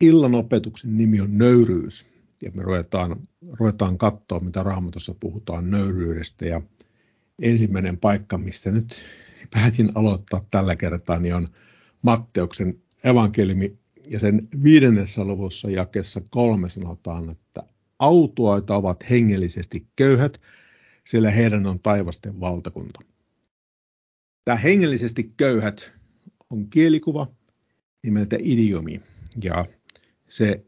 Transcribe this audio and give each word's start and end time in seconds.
illan 0.00 0.34
opetuksen 0.34 0.96
nimi 0.96 1.20
on 1.20 1.38
nöyryys. 1.38 2.06
Ja 2.42 2.50
me 2.54 2.62
ruvetaan, 2.62 3.16
ruvetaan 3.52 3.98
katsoa, 3.98 4.40
mitä 4.40 4.62
Raamatussa 4.62 5.14
puhutaan 5.20 5.70
nöyryydestä. 5.70 6.46
Ja 6.46 6.60
ensimmäinen 7.42 7.98
paikka, 7.98 8.38
mistä 8.38 8.70
nyt 8.70 9.04
päätin 9.50 9.92
aloittaa 9.94 10.46
tällä 10.50 10.76
kertaa, 10.76 11.18
niin 11.18 11.34
on 11.34 11.48
Matteuksen 12.02 12.82
evankeliumi. 13.04 13.78
Ja 14.10 14.20
sen 14.20 14.48
viidennessä 14.62 15.24
luvussa 15.24 15.70
jakessa 15.70 16.22
kolme 16.30 16.68
sanotaan, 16.68 17.30
että 17.30 17.62
autuaita 17.98 18.76
ovat 18.76 19.10
hengellisesti 19.10 19.86
köyhät, 19.96 20.38
sillä 21.04 21.30
heidän 21.30 21.66
on 21.66 21.80
taivasten 21.80 22.40
valtakunta. 22.40 23.00
Tämä 24.44 24.56
hengellisesti 24.56 25.32
köyhät 25.36 25.92
on 26.50 26.70
kielikuva 26.70 27.26
nimeltä 28.02 28.36
idiomi, 28.40 29.00
ja 29.44 29.66
se 30.28 30.64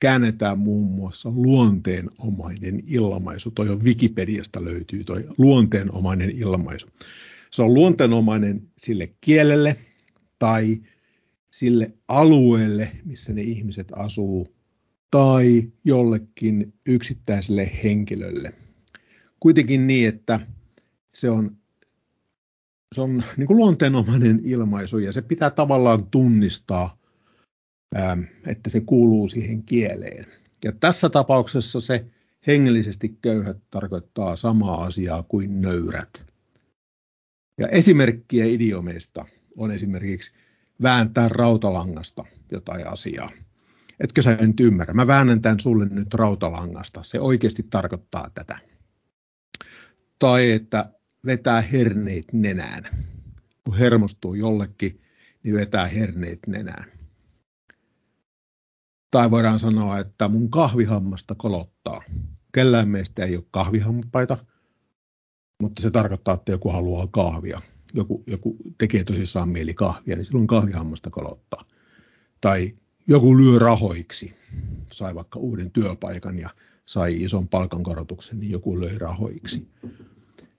käännetään 0.00 0.58
muun 0.58 0.92
muassa 0.92 1.30
luonteenomainen 1.30 2.82
ilmaisu. 2.86 3.50
Toi 3.50 3.68
on 3.68 3.84
Wikipediasta 3.84 4.64
löytyy 4.64 5.04
toi 5.04 5.24
luonteenomainen 5.38 6.30
ilmaisu. 6.30 6.86
Se 7.50 7.62
on 7.62 7.74
luonteenomainen 7.74 8.62
sille 8.78 9.14
kielelle 9.20 9.76
tai 10.38 10.76
sille 11.50 11.94
alueelle, 12.08 12.88
missä 13.04 13.32
ne 13.32 13.42
ihmiset 13.42 13.88
asuu, 13.92 14.54
tai 15.10 15.72
jollekin 15.84 16.74
yksittäiselle 16.86 17.70
henkilölle. 17.84 18.52
Kuitenkin 19.40 19.86
niin, 19.86 20.08
että 20.08 20.40
se 21.14 21.30
on, 21.30 21.56
se 22.94 23.00
on 23.00 23.24
niin 23.36 23.46
kuin 23.46 23.56
luonteenomainen 23.56 24.40
ilmaisu 24.44 24.98
ja 24.98 25.12
se 25.12 25.22
pitää 25.22 25.50
tavallaan 25.50 26.06
tunnistaa, 26.06 26.98
että 28.46 28.70
se 28.70 28.80
kuuluu 28.80 29.28
siihen 29.28 29.62
kieleen. 29.62 30.26
Ja 30.64 30.72
tässä 30.72 31.10
tapauksessa 31.10 31.80
se 31.80 32.04
hengellisesti 32.46 33.18
köyhät 33.22 33.58
tarkoittaa 33.70 34.36
samaa 34.36 34.84
asiaa 34.84 35.22
kuin 35.22 35.60
nöyrät. 35.60 36.26
Ja 37.58 37.68
esimerkkiä 37.68 38.44
idiomeista 38.44 39.24
on 39.56 39.70
esimerkiksi 39.70 40.34
vääntää 40.82 41.28
rautalangasta 41.28 42.24
jotain 42.52 42.88
asiaa. 42.88 43.30
Etkö 44.00 44.22
sä 44.22 44.38
nyt 44.40 44.60
ymmärrä? 44.60 44.94
Mä 44.94 45.06
väännän 45.06 45.40
tämän 45.40 45.60
sulle 45.60 45.86
nyt 45.90 46.14
rautalangasta. 46.14 47.02
Se 47.02 47.20
oikeasti 47.20 47.62
tarkoittaa 47.70 48.30
tätä. 48.34 48.58
Tai 50.18 50.50
että 50.50 50.92
vetää 51.26 51.60
herneet 51.60 52.32
nenään. 52.32 52.84
Kun 53.64 53.76
hermostuu 53.78 54.34
jollekin, 54.34 55.00
niin 55.42 55.54
vetää 55.54 55.86
herneet 55.86 56.38
nenään. 56.46 56.93
Tai 59.14 59.30
voidaan 59.30 59.58
sanoa, 59.58 59.98
että 59.98 60.28
mun 60.28 60.50
kahvihammasta 60.50 61.34
kolottaa. 61.34 62.02
Kellään 62.52 62.88
meistä 62.88 63.24
ei 63.24 63.36
ole 63.36 63.44
kahvihampaita, 63.50 64.36
mutta 65.62 65.82
se 65.82 65.90
tarkoittaa, 65.90 66.34
että 66.34 66.52
joku 66.52 66.70
haluaa 66.70 67.06
kahvia. 67.06 67.60
Joku, 67.92 68.24
joku 68.26 68.56
tekee 68.78 69.04
tosissaan 69.04 69.48
mieli 69.48 69.74
kahvia, 69.74 70.16
niin 70.16 70.24
silloin 70.24 70.46
kahvihammasta 70.46 71.10
kolottaa. 71.10 71.64
Tai 72.40 72.74
joku 73.08 73.38
lyö 73.38 73.58
rahoiksi, 73.58 74.34
sai 74.92 75.14
vaikka 75.14 75.38
uuden 75.38 75.70
työpaikan 75.70 76.38
ja 76.38 76.50
sai 76.86 77.22
ison 77.22 77.48
palkankorotuksen, 77.48 78.40
niin 78.40 78.52
joku 78.52 78.80
löi 78.80 78.98
rahoiksi. 78.98 79.68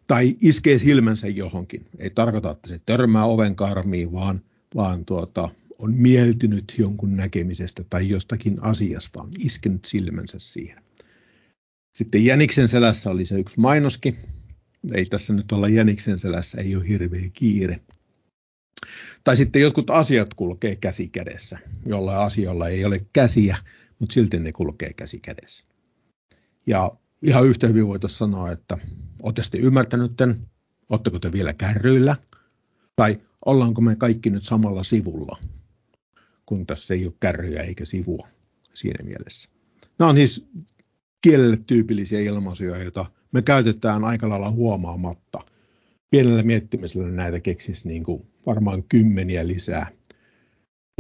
Tai 0.07 0.35
iskee 0.41 0.77
silmänsä 0.77 1.27
johonkin. 1.27 1.85
Ei 1.97 2.09
tarkoita, 2.09 2.51
että 2.51 2.69
se 2.69 2.81
törmää 2.85 3.25
oven 3.25 3.55
karmiin, 3.55 4.11
vaan, 4.11 4.41
vaan 4.75 5.05
tuota, 5.05 5.49
on 5.79 5.93
mieltynyt 5.93 6.75
jonkun 6.77 7.17
näkemisestä 7.17 7.83
tai 7.89 8.09
jostakin 8.09 8.57
asiasta, 8.61 9.21
on 9.21 9.31
iskenyt 9.39 9.85
silmänsä 9.85 10.39
siihen. 10.39 10.83
Sitten 11.95 12.25
Jäniksen 12.25 12.67
selässä 12.67 13.09
oli 13.09 13.25
se 13.25 13.39
yksi 13.39 13.59
mainoskin. 13.59 14.17
Ei 14.93 15.05
tässä 15.05 15.33
nyt 15.33 15.51
olla 15.51 15.69
Jäniksen 15.69 16.19
selässä, 16.19 16.61
ei 16.61 16.75
ole 16.75 16.87
hirveä 16.87 17.29
kiire. 17.33 17.79
Tai 19.23 19.37
sitten 19.37 19.61
jotkut 19.61 19.89
asiat 19.89 20.33
kulkee 20.33 20.75
käsi 20.75 21.07
kädessä, 21.07 21.59
jolla 21.85 22.23
asioilla 22.23 22.67
ei 22.67 22.85
ole 22.85 23.05
käsiä, 23.13 23.57
mutta 23.99 24.13
silti 24.13 24.39
ne 24.39 24.51
kulkee 24.51 24.93
käsi 24.93 25.19
kädessä. 25.19 25.65
Ja 26.67 26.91
ihan 27.21 27.47
yhtä 27.47 27.67
hyvin 27.67 27.87
voitaisiin 27.87 28.17
sanoa, 28.17 28.51
että 28.51 28.77
olette 29.23 29.43
sitten 29.43 29.61
ymmärtänyt, 29.61 30.11
oletteko 30.89 31.19
te 31.19 31.31
vielä 31.31 31.53
kärryillä, 31.53 32.15
tai 32.95 33.17
ollaanko 33.45 33.81
me 33.81 33.95
kaikki 33.95 34.29
nyt 34.29 34.43
samalla 34.43 34.83
sivulla, 34.83 35.39
kun 36.45 36.65
tässä 36.65 36.93
ei 36.93 37.05
ole 37.05 37.13
kärryjä 37.19 37.63
eikä 37.63 37.85
sivua 37.85 38.27
siinä 38.73 39.05
mielessä. 39.05 39.49
Nämä 39.99 40.09
on 40.09 40.15
siis 40.15 40.45
kielelle 41.21 41.57
tyypillisiä 41.67 42.19
ilmaisuja, 42.19 42.83
joita 42.83 43.05
me 43.31 43.41
käytetään 43.41 44.03
aika 44.03 44.29
lailla 44.29 44.51
huomaamatta– 44.51 45.39
pienellä 46.15 46.43
miettimisellä 46.43 47.11
näitä 47.11 47.39
keksisi 47.39 47.87
niin 47.87 48.03
kuin 48.03 48.27
varmaan 48.45 48.83
kymmeniä 48.83 49.47
lisää. 49.47 49.87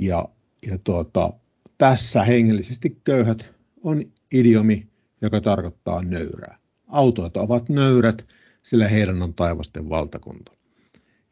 Ja, 0.01 0.29
ja 0.67 0.77
tuota, 0.83 1.33
tässä 1.77 2.23
hengellisesti 2.23 3.01
köyhät 3.03 3.53
on 3.83 4.05
idiomi, 4.33 4.87
joka 5.21 5.41
tarkoittaa 5.41 6.03
nöyrää. 6.03 6.57
Autot 6.87 7.37
ovat 7.37 7.69
nöyrät, 7.69 8.25
sillä 8.63 8.87
heidän 8.87 9.21
on 9.21 9.33
taivasten 9.33 9.89
valtakunta. 9.89 10.51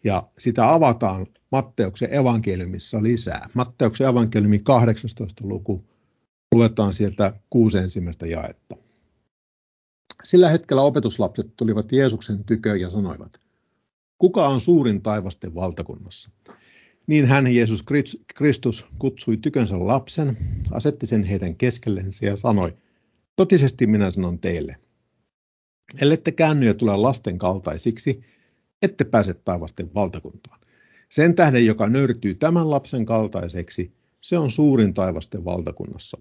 Ja 0.03 0.30
sitä 0.38 0.74
avataan 0.74 1.28
Matteuksen 1.52 2.14
evankeliumissa 2.14 3.03
lisää. 3.03 3.50
Matteuksen 3.53 4.08
evankeliumi 4.08 4.59
18. 4.59 5.47
luku 5.47 5.84
luetaan 6.56 6.94
sieltä 6.94 7.34
kuusi 7.50 7.78
ensimmäistä 7.78 8.28
jaetta. 8.28 8.75
Sillä 10.24 10.50
hetkellä 10.50 10.81
opetuslapset 10.81 11.53
tulivat 11.56 11.91
Jeesuksen 11.91 12.44
tyköön 12.44 12.81
ja 12.81 12.90
sanoivat, 12.90 13.44
Kuka 14.24 14.47
on 14.47 14.62
suurin 14.62 15.02
taivasten 15.02 15.56
valtakunnassa? 15.56 16.31
Niin 17.08 17.25
hän, 17.25 17.56
Jeesus 17.56 17.84
Kristus, 18.35 18.85
kutsui 19.00 19.38
tykönsä 19.38 19.88
lapsen, 19.88 20.38
asetti 20.72 21.06
sen 21.06 21.24
heidän 21.24 21.56
keskellensä 21.56 22.25
ja 22.25 22.35
sanoi, 22.35 22.74
totisesti 23.35 23.88
minä 23.88 24.12
sanon 24.12 24.40
teille, 24.40 24.75
ellette 26.02 26.31
käänny 26.31 26.66
ja 26.66 26.74
tule 26.74 26.97
lasten 26.97 27.38
kaltaisiksi, 27.38 28.24
ette 28.84 29.04
pääse 29.04 29.34
taivasten 29.34 29.94
valtakuntaan. 29.94 30.60
Sen 31.10 31.36
tähden, 31.36 31.66
joka 31.66 31.90
nöyrtyy 31.90 32.36
tämän 32.36 32.70
lapsen 32.70 33.06
kaltaiseksi, 33.06 33.92
se 34.22 34.38
on 34.38 34.50
suurin 34.50 34.94
taivasten 34.94 35.46
valtakunnassa. 35.46 36.18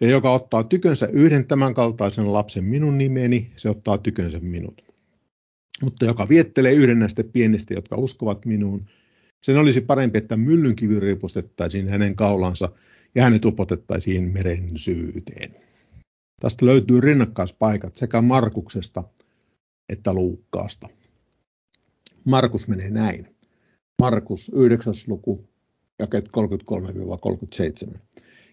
Ja 0.00 0.10
joka 0.10 0.32
ottaa 0.32 0.64
tykönsä 0.64 1.08
yhden 1.12 1.46
tämän 1.46 1.74
kaltaisen 1.74 2.32
lapsen 2.32 2.64
minun 2.64 2.98
nimeeni, 2.98 3.52
se 3.56 3.68
ottaa 3.68 3.98
tykönsä 3.98 4.38
minut. 4.40 4.84
Mutta 5.82 6.04
joka 6.04 6.28
viettelee 6.28 6.72
yhden 6.72 6.98
näistä 6.98 7.24
pienistä, 7.24 7.74
jotka 7.74 7.96
uskovat 7.96 8.46
minuun, 8.46 8.86
sen 9.42 9.56
olisi 9.56 9.80
parempi, 9.80 10.18
että 10.18 10.36
myllynkivi 10.36 11.00
riipustettaisiin 11.00 11.88
hänen 11.88 12.16
kaulansa 12.16 12.68
ja 13.14 13.22
hänet 13.22 13.44
upotettaisiin 13.44 14.32
meren 14.32 14.70
syyteen. 14.74 15.56
Tästä 16.40 16.66
löytyy 16.66 17.00
rinnakkaispaikat 17.00 17.96
sekä 17.96 18.22
Markuksesta 18.22 19.04
että 19.88 20.14
Luukkaasta. 20.14 20.88
Markus 22.26 22.68
menee 22.68 22.90
näin. 22.90 23.36
Markus 23.98 24.50
9. 24.54 24.94
luku, 25.06 25.48
jakeet 25.98 26.28
33-37. 26.28 27.98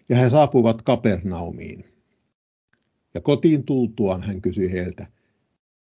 Ja 0.08 0.16
he 0.16 0.30
saapuivat 0.30 0.82
Kapernaumiin. 0.82 1.84
Ja 3.14 3.20
kotiin 3.20 3.64
tultuaan 3.64 4.22
hän 4.22 4.42
kysyi 4.42 4.72
heiltä, 4.72 5.06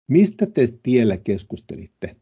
Mistä 0.08 0.46
te 0.46 0.68
tiellä 0.82 1.16
keskustelitte? 1.16 2.16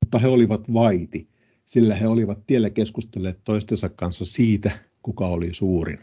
Mutta 0.00 0.18
he 0.18 0.28
olivat 0.28 0.72
vaiti, 0.72 1.28
sillä 1.66 1.94
he 1.94 2.08
olivat 2.08 2.46
tiellä 2.46 2.70
keskustelleet 2.70 3.40
toistensa 3.44 3.88
kanssa 3.88 4.24
siitä, 4.24 4.70
kuka 5.02 5.26
oli 5.26 5.54
suurin. 5.54 5.98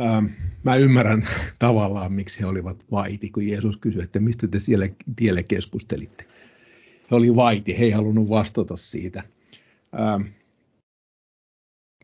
Ähm, 0.00 0.26
mä 0.62 0.76
ymmärrän 0.76 1.28
tavallaan, 1.58 2.12
miksi 2.12 2.40
he 2.40 2.46
olivat 2.46 2.84
vaiti, 2.90 3.30
kun 3.30 3.46
Jeesus 3.46 3.76
kysyi, 3.76 4.02
että 4.02 4.20
mistä 4.20 4.48
te 4.48 4.60
siellä 4.60 4.88
tiellä 5.16 5.42
keskustelitte. 5.42 6.24
He 7.10 7.16
oli 7.16 7.36
vaiti, 7.36 7.78
he 7.78 7.84
ei 7.84 7.90
halunnut 7.90 8.28
vastata 8.28 8.76
siitä. 8.76 9.22
Ähm, 10.00 10.22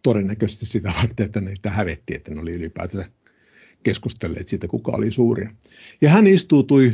todennäköisesti 0.02 0.66
sitä 0.66 0.92
varten, 0.98 1.26
että 1.26 1.40
niitä 1.40 1.70
hävetti, 1.70 2.14
että 2.14 2.34
ne 2.34 2.40
oli 2.40 2.52
ylipäätänsä 2.52 3.10
keskustelleet 3.82 4.48
siitä, 4.48 4.68
kuka 4.68 4.92
oli 4.92 5.10
suurin. 5.10 5.50
Ja 6.00 6.10
hän 6.10 6.26
istuutui 6.26 6.92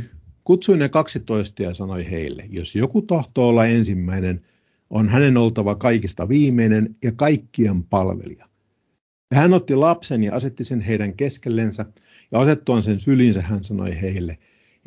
Kutsuin 0.48 0.78
ne 0.78 0.88
kaksitoista 0.88 1.62
ja 1.62 1.74
sanoi 1.74 2.10
heille, 2.10 2.44
jos 2.50 2.76
joku 2.76 3.02
tahtoo 3.02 3.48
olla 3.48 3.66
ensimmäinen, 3.66 4.44
on 4.90 5.08
hänen 5.08 5.36
oltava 5.36 5.74
kaikista 5.74 6.28
viimeinen 6.28 6.96
ja 7.04 7.12
kaikkien 7.12 7.82
palvelija. 7.82 8.46
Ja 9.30 9.38
hän 9.38 9.52
otti 9.52 9.74
lapsen 9.74 10.24
ja 10.24 10.34
asetti 10.34 10.64
sen 10.64 10.80
heidän 10.80 11.14
keskellensä, 11.14 11.86
ja 12.32 12.38
otettuaan 12.38 12.82
sen 12.82 13.00
sylinsä 13.00 13.42
hän 13.42 13.64
sanoi 13.64 14.00
heille, 14.00 14.38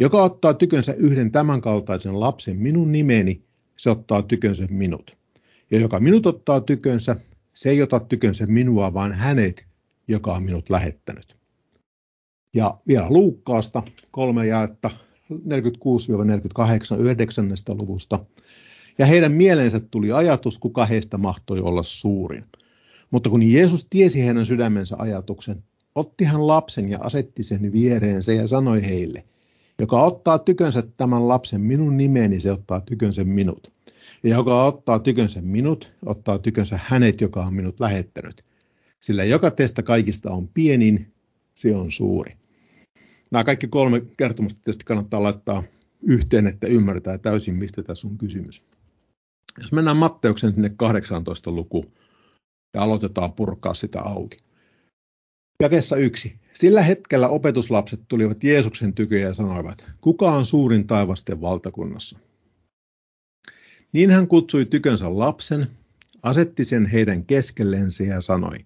joka 0.01 0.23
ottaa 0.23 0.53
tykönsä 0.53 0.93
yhden 0.93 1.31
tämänkaltaisen 1.31 2.19
lapsen 2.19 2.57
minun 2.57 2.91
nimeni, 2.91 3.41
se 3.77 3.89
ottaa 3.89 4.21
tykönsä 4.21 4.67
minut. 4.69 5.17
Ja 5.71 5.79
joka 5.79 5.99
minut 5.99 6.25
ottaa 6.25 6.61
tykönsä, 6.61 7.15
se 7.53 7.69
ei 7.69 7.81
ota 7.81 7.99
tykönsä 7.99 8.45
minua, 8.45 8.93
vaan 8.93 9.13
hänet, 9.13 9.65
joka 10.07 10.33
on 10.33 10.43
minut 10.43 10.69
lähettänyt. 10.69 11.35
Ja 12.53 12.77
vielä 12.87 13.09
Luukkaasta 13.09 13.83
kolme 14.11 14.47
jaetta 14.47 14.89
46-48 15.31 15.35
9. 16.99 17.53
luvusta. 17.81 18.25
Ja 18.97 19.05
heidän 19.05 19.31
mieleensä 19.31 19.79
tuli 19.79 20.11
ajatus, 20.11 20.59
kuka 20.59 20.85
heistä 20.85 21.17
mahtoi 21.17 21.59
olla 21.59 21.83
suurin. 21.83 22.43
Mutta 23.11 23.29
kun 23.29 23.43
Jeesus 23.43 23.87
tiesi 23.89 24.25
heidän 24.25 24.45
sydämensä 24.45 24.95
ajatuksen, 24.99 25.63
otti 25.95 26.23
hän 26.23 26.47
lapsen 26.47 26.89
ja 26.89 26.99
asetti 27.01 27.43
sen 27.43 27.71
viereensä 27.71 28.33
ja 28.33 28.47
sanoi 28.47 28.85
heille, 28.85 29.23
joka 29.81 30.03
ottaa 30.03 30.39
tykönsä 30.39 30.83
tämän 30.97 31.27
lapsen 31.27 31.61
minun 31.61 31.97
nimeeni, 31.97 32.39
se 32.39 32.51
ottaa 32.51 32.81
tykönsä 32.81 33.23
minut. 33.23 33.73
Ja 34.23 34.29
joka 34.29 34.65
ottaa 34.65 34.99
tykönsä 34.99 35.41
minut, 35.41 35.93
ottaa 36.05 36.39
tykönsä 36.39 36.79
hänet, 36.83 37.21
joka 37.21 37.43
on 37.43 37.53
minut 37.53 37.79
lähettänyt. 37.79 38.43
Sillä 38.99 39.23
joka 39.23 39.51
teistä 39.51 39.83
kaikista 39.83 40.31
on 40.31 40.47
pienin, 40.47 41.13
se 41.53 41.75
on 41.75 41.91
suuri. 41.91 42.35
Nämä 43.31 43.43
kaikki 43.43 43.67
kolme 43.67 44.01
kertomusta 44.17 44.61
tietysti 44.63 44.85
kannattaa 44.85 45.23
laittaa 45.23 45.63
yhteen, 46.01 46.47
että 46.47 46.67
ymmärtää 46.67 47.17
täysin, 47.17 47.55
mistä 47.55 47.83
tässä 47.83 48.07
on 48.07 48.17
kysymys. 48.17 48.63
Jos 49.61 49.71
mennään 49.71 49.97
Matteuksen 49.97 50.53
sinne 50.53 50.69
18 50.69 51.51
luku 51.51 51.85
ja 52.73 52.81
aloitetaan 52.81 53.33
purkaa 53.33 53.73
sitä 53.73 54.01
auki. 54.01 54.37
Jakessa 55.59 55.95
yksi. 55.95 56.40
Sillä 56.53 56.81
hetkellä 56.81 57.29
opetuslapset 57.29 58.01
tulivat 58.07 58.43
Jeesuksen 58.43 58.93
tykö 58.93 59.17
ja 59.17 59.33
sanoivat, 59.33 59.91
kuka 60.01 60.31
on 60.31 60.45
suurin 60.45 60.87
taivasten 60.87 61.41
valtakunnassa? 61.41 62.19
Niin 63.93 64.11
hän 64.11 64.27
kutsui 64.27 64.65
tykönsä 64.65 65.19
lapsen, 65.19 65.67
asetti 66.23 66.65
sen 66.65 66.85
heidän 66.85 67.25
keskellensä 67.25 68.03
ja 68.03 68.21
sanoi, 68.21 68.57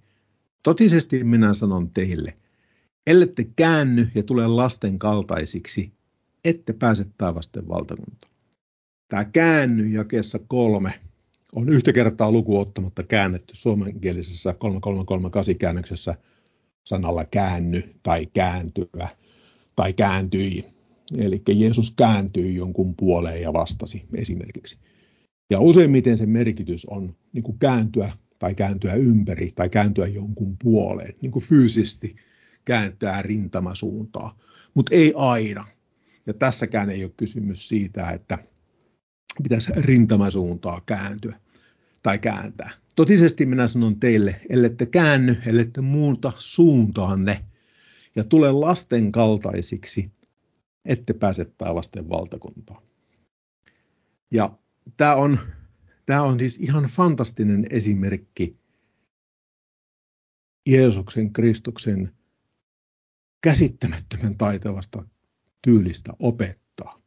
totisesti 0.64 1.24
minä 1.24 1.54
sanon 1.54 1.90
teille, 1.90 2.38
ellette 3.08 3.44
käänny 3.56 4.08
ja 4.16 4.24
tule 4.24 4.48
lasten 4.48 5.00
kaltaisiksi, 5.00 5.92
ette 6.46 6.74
pääse 6.74 7.06
taivasten 7.18 7.68
valtakuntaan. 7.68 8.34
Tämä 9.08 9.26
käänny 9.26 9.88
jakeessa 9.88 10.40
kolme 10.48 10.94
on 11.56 11.70
yhtä 11.70 11.94
kertaa 11.94 12.32
luku 12.32 12.60
ottamatta 12.60 13.04
käännetty 13.04 13.56
suomenkielisessä 13.56 14.54
3338 14.54 15.56
käännöksessä 15.58 16.16
sanalla 16.86 17.26
käänny 17.26 17.96
tai 18.04 18.26
kääntyä 18.34 19.10
tai 19.76 19.94
kääntyi. 19.94 20.66
Eli 21.18 21.42
Jeesus 21.50 21.92
kääntyi 21.92 22.56
jonkun 22.56 22.96
puoleen 22.96 23.42
ja 23.42 23.54
vastasi 23.54 24.06
esimerkiksi. 24.16 24.78
Ja 25.50 25.60
useimmiten 25.60 26.18
se 26.18 26.26
merkitys 26.26 26.86
on 26.86 27.16
niin 27.34 27.44
kuin 27.44 27.60
kääntyä 27.60 28.12
tai 28.40 28.56
kääntyä 28.56 28.94
ympäri 28.94 29.52
tai 29.56 29.70
kääntyä 29.70 30.08
jonkun 30.08 30.58
puoleen, 30.64 31.14
niin 31.22 31.32
kuin 31.32 31.46
fyysisesti 31.46 32.16
kääntää 32.66 33.22
rintamasuuntaa, 33.22 34.38
mutta 34.74 34.96
ei 34.96 35.14
aina. 35.16 35.66
Ja 36.26 36.34
tässäkään 36.34 36.90
ei 36.90 37.04
ole 37.04 37.12
kysymys 37.18 37.70
siitä, 37.70 38.10
että 38.10 38.38
pitäisi 39.44 39.72
rintamasuuntaa 39.78 40.82
kääntyä 40.86 41.36
tai 42.04 42.20
kääntää. 42.20 42.70
Totisesti 42.96 43.46
minä 43.46 43.68
sanon 43.68 44.00
teille, 44.00 44.42
ellette 44.50 44.86
käänny, 44.86 45.38
ellette 45.46 45.82
muuta 45.82 46.34
suuntaanne 46.38 47.46
ja 48.16 48.24
tule 48.24 48.52
lasten 48.52 49.12
kaltaisiksi, 49.12 50.12
ette 50.86 51.14
pääse 51.14 51.46
taivasten 51.46 52.10
valtakuntaan. 52.10 52.84
Ja 54.32 54.58
tämä 54.98 55.16
on, 55.16 55.40
tämä 56.06 56.22
on 56.22 56.40
siis 56.40 56.58
ihan 56.58 56.84
fantastinen 56.84 57.66
esimerkki 57.70 58.58
Jeesuksen 60.70 61.34
Kristuksen 61.34 62.12
käsittämättömän 63.42 64.38
taitavasta 64.38 65.06
tyylistä 65.62 66.14
opettaa. 66.20 67.02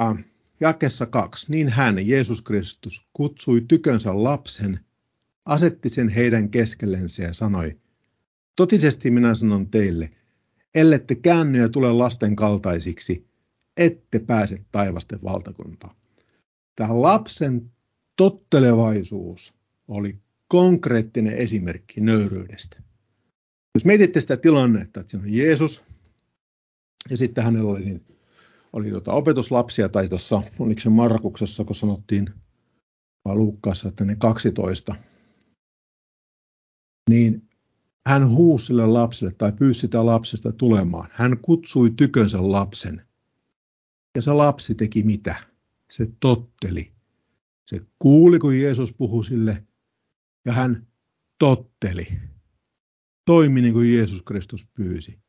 Äh, 0.00 0.24
jakessa 0.60 1.06
kaksi. 1.06 1.46
Niin 1.48 1.68
hän, 1.68 2.08
Jeesus 2.08 2.42
Kristus, 2.42 3.06
kutsui 3.12 3.60
tykönsä 3.60 4.22
lapsen, 4.22 4.80
asetti 5.44 5.88
sen 5.88 6.08
heidän 6.08 6.50
keskellensä 6.50 7.22
ja 7.22 7.32
sanoi, 7.32 7.76
totisesti 8.56 9.10
minä 9.10 9.34
sanon 9.34 9.70
teille, 9.70 10.10
ellette 10.74 11.14
käänny 11.14 11.58
ja 11.58 11.68
tule 11.68 11.92
lasten 11.92 12.36
kaltaisiksi, 12.36 13.26
ette 13.76 14.18
pääse 14.18 14.64
taivasten 14.72 15.18
valtakuntaan. 15.24 15.96
Tämä 16.76 17.02
lapsen 17.02 17.70
tottelevaisuus 18.16 19.54
oli 19.88 20.18
konkreettinen 20.48 21.36
esimerkki 21.36 22.00
nöyryydestä. 22.00 22.82
Jos 23.74 23.84
mietitte 23.84 24.20
sitä 24.20 24.36
tilannetta, 24.36 25.00
että 25.00 25.10
siinä 25.10 25.24
on 25.24 25.34
Jeesus, 25.34 25.84
ja 27.10 27.16
sitten 27.16 27.44
hänellä 27.44 27.70
oli, 27.70 27.84
niin, 27.84 28.13
oli 28.74 28.90
tuota 28.90 29.12
opetuslapsia, 29.12 29.88
tai 29.88 30.08
tuossa, 30.08 30.42
oliko 30.58 30.80
se 30.80 30.88
Markuksessa, 30.88 31.64
kun 31.64 31.76
sanottiin, 31.76 32.30
vai 33.24 33.36
Luukkaassa, 33.36 33.88
että 33.88 34.04
ne 34.04 34.16
12, 34.16 34.94
niin 37.10 37.48
hän 38.06 38.28
huusi 38.28 38.66
sille 38.66 38.86
lapselle 38.86 39.32
tai 39.38 39.52
pyysi 39.52 39.80
sitä 39.80 40.06
lapsesta 40.06 40.52
tulemaan. 40.52 41.08
Hän 41.12 41.38
kutsui 41.38 41.90
tykönsä 41.90 42.52
lapsen. 42.52 43.06
Ja 44.14 44.22
se 44.22 44.32
lapsi 44.32 44.74
teki 44.74 45.02
mitä? 45.02 45.34
Se 45.90 46.12
totteli. 46.20 46.92
Se 47.66 47.80
kuuli, 47.98 48.38
kun 48.38 48.60
Jeesus 48.60 48.92
puhui 48.92 49.24
sille, 49.24 49.66
ja 50.44 50.52
hän 50.52 50.86
totteli 51.38 52.06
toimi 53.24 53.60
niin 53.60 53.74
kuin 53.74 53.94
Jeesus 53.94 54.22
Kristus 54.22 54.66
pyysi. 54.74 55.23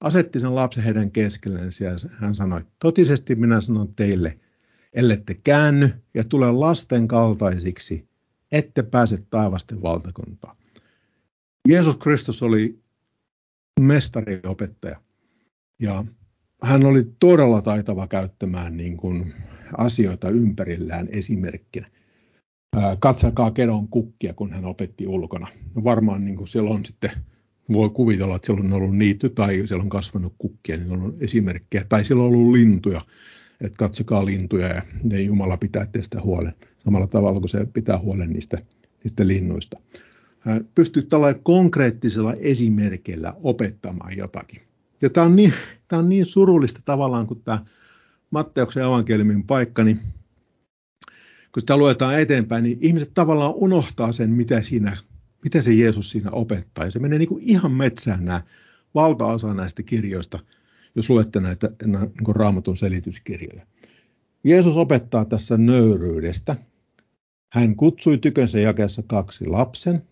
Asetti 0.00 0.40
sen 0.40 0.54
lapsen 0.54 0.84
heidän 0.84 1.10
keskelleen 1.10 1.70
ja 1.80 1.90
hän 2.18 2.34
sanoi, 2.34 2.60
totisesti 2.78 3.34
minä 3.34 3.60
sanon 3.60 3.94
teille, 3.94 4.38
ellette 4.92 5.34
käänny 5.34 5.90
ja 6.14 6.24
tule 6.24 6.52
lasten 6.52 7.08
kaltaisiksi, 7.08 8.08
ette 8.52 8.82
pääse 8.82 9.18
taivasten 9.30 9.82
valtakuntaan. 9.82 10.56
Jeesus 11.68 11.96
Kristus 11.96 12.42
oli 12.42 12.82
mestariopettaja 13.80 15.00
ja 15.78 16.04
hän 16.62 16.84
oli 16.84 17.12
todella 17.18 17.62
taitava 17.62 18.06
käyttämään 18.06 18.76
niin 18.76 18.96
kuin 18.96 19.34
asioita 19.78 20.30
ympärillään 20.30 21.08
esimerkkinä 21.10 21.88
katsakaa 22.98 23.50
kedon 23.50 23.88
kukkia, 23.88 24.34
kun 24.34 24.52
hän 24.52 24.64
opetti 24.64 25.06
ulkona. 25.06 25.46
No 25.74 25.84
varmaan 25.84 26.24
niin 26.24 26.36
kuin 26.36 26.48
siellä 26.48 26.70
on 26.70 26.84
sitten, 26.84 27.10
voi 27.72 27.90
kuvitella, 27.90 28.36
että 28.36 28.46
siellä 28.46 28.64
on 28.64 28.72
ollut 28.72 28.96
niitty 28.96 29.28
tai 29.28 29.62
siellä 29.66 29.82
on 29.82 29.88
kasvanut 29.88 30.34
kukkia, 30.38 30.76
niin 30.76 30.90
on 30.92 31.14
esimerkkejä. 31.20 31.84
Tai 31.88 32.04
siellä 32.04 32.24
on 32.24 32.28
ollut 32.28 32.52
lintuja, 32.52 33.00
että 33.60 33.76
katsokaa 33.76 34.24
lintuja 34.24 34.66
ja 34.66 34.82
ne 35.02 35.20
Jumala 35.20 35.56
pitää 35.56 35.86
teistä 35.86 36.20
huolen. 36.20 36.54
Samalla 36.84 37.06
tavalla 37.06 37.40
kuin 37.40 37.50
se 37.50 37.66
pitää 37.72 37.98
huolen 37.98 38.30
niistä, 38.30 38.58
niistä 39.04 39.26
linnuista. 39.26 39.80
Hän 40.40 40.68
pystyy 40.74 41.02
tällä 41.02 41.34
konkreettisella 41.42 42.34
esimerkillä 42.34 43.34
opettamaan 43.42 44.16
jotakin. 44.16 44.60
Ja 45.02 45.10
tämä 45.10 45.26
on 45.26 45.36
niin, 45.36 45.52
tämä 45.88 46.00
on 46.02 46.08
niin 46.08 46.26
surullista 46.26 46.80
tavallaan, 46.84 47.26
kun 47.26 47.42
tämä 47.42 47.64
Matteuksen 48.30 48.82
evankeliumin 48.84 49.44
paikka, 49.44 49.84
niin 49.84 50.00
kun 51.52 51.60
sitä 51.60 51.76
luetaan 51.76 52.20
eteenpäin, 52.20 52.64
niin 52.64 52.78
ihmiset 52.80 53.10
tavallaan 53.14 53.54
unohtaa 53.54 54.12
sen, 54.12 54.30
mitä, 54.30 54.62
siinä, 54.62 54.96
mitä 55.44 55.62
se 55.62 55.72
Jeesus 55.72 56.10
siinä 56.10 56.30
opettaa. 56.30 56.84
Ja 56.84 56.90
se 56.90 56.98
menee 56.98 57.18
niin 57.18 57.28
kuin 57.28 57.42
ihan 57.42 57.72
metsään 57.72 58.24
nämä 58.24 58.42
valtaosa 58.94 59.54
näistä 59.54 59.82
kirjoista, 59.82 60.38
jos 60.94 61.10
luette 61.10 61.40
näitä 61.40 61.70
niin 61.84 62.36
raamatun 62.36 62.76
selityskirjoja. 62.76 63.66
Jeesus 64.44 64.76
opettaa 64.76 65.24
tässä 65.24 65.56
nöyryydestä. 65.56 66.56
Hän 67.52 67.76
kutsui 67.76 68.18
tykönsä 68.18 68.60
jakeessa 68.60 69.02
kaksi 69.06 69.46
lapsen, 69.46 70.02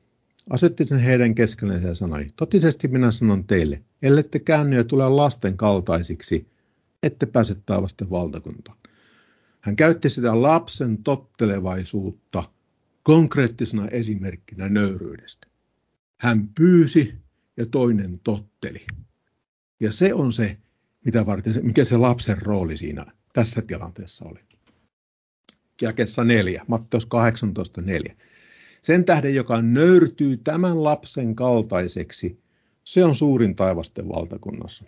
asetti 0.50 0.84
sen 0.84 0.98
heidän 0.98 1.34
keskelleen 1.34 1.82
ja 1.82 1.94
sanoi, 1.94 2.26
totisesti 2.36 2.88
minä 2.88 3.10
sanon 3.10 3.44
teille, 3.44 3.82
ellette 4.02 4.38
käänny 4.38 4.76
ja 4.76 4.84
tule 4.84 5.08
lasten 5.08 5.56
kaltaisiksi, 5.56 6.46
ette 7.02 7.26
pääse 7.26 7.56
taivasten 7.66 8.10
valtakuntaan. 8.10 8.78
Hän 9.60 9.76
käytti 9.76 10.08
sitä 10.08 10.42
lapsen 10.42 11.02
tottelevaisuutta 11.02 12.44
konkreettisena 13.08 13.88
esimerkkinä 13.88 14.68
nöyryydestä. 14.68 15.46
Hän 16.20 16.48
pyysi 16.48 17.14
ja 17.56 17.66
toinen 17.66 18.20
totteli. 18.24 18.86
Ja 19.80 19.92
se 19.92 20.14
on 20.14 20.32
se, 20.32 20.56
mitä 21.04 21.26
varten, 21.26 21.54
mikä 21.62 21.84
se 21.84 21.96
lapsen 21.96 22.42
rooli 22.42 22.76
siinä 22.76 23.06
tässä 23.32 23.62
tilanteessa 23.62 24.24
oli. 24.24 24.40
Jakessa 25.82 26.24
4, 26.24 26.64
Matteus 26.66 27.06
18, 27.06 27.82
4. 27.82 28.16
Sen 28.82 29.04
tähden, 29.04 29.34
joka 29.34 29.62
nöyrtyy 29.62 30.36
tämän 30.36 30.84
lapsen 30.84 31.34
kaltaiseksi, 31.34 32.40
se 32.84 33.04
on 33.04 33.14
suurin 33.14 33.56
taivasten 33.56 34.08
valtakunnassa 34.08 34.84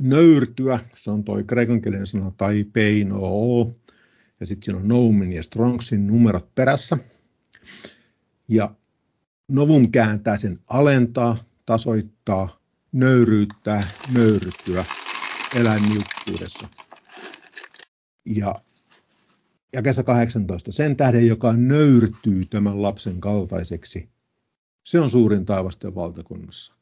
nöyrtyä, 0.00 0.80
se 0.96 1.10
on 1.10 1.24
toi 1.24 1.44
kreikankielinen 1.44 2.06
sana 2.06 2.30
tai 2.30 2.64
peino, 2.64 3.20
ja 4.40 4.46
sitten 4.46 4.64
siinä 4.64 4.78
on 4.78 4.88
noumin 4.88 5.32
ja 5.32 5.42
strongsin 5.42 6.06
numerot 6.06 6.54
perässä. 6.54 6.98
Ja 8.48 8.74
Novum 9.48 9.90
kääntää 9.90 10.38
sen 10.38 10.58
alentaa, 10.66 11.36
tasoittaa, 11.66 12.60
nöyryyttää, 12.92 13.80
nöyryttyä, 14.14 14.84
elää 15.56 15.76
niukkuudessa. 15.78 16.68
Ja, 18.24 18.54
ja 19.72 19.82
kesä 19.82 20.02
18. 20.02 20.72
Sen 20.72 20.96
tähden, 20.96 21.26
joka 21.26 21.52
nöyrtyy 21.52 22.44
tämän 22.44 22.82
lapsen 22.82 23.20
kaltaiseksi, 23.20 24.08
se 24.84 25.00
on 25.00 25.10
suurin 25.10 25.46
taivasten 25.46 25.94
valtakunnassa. 25.94 26.74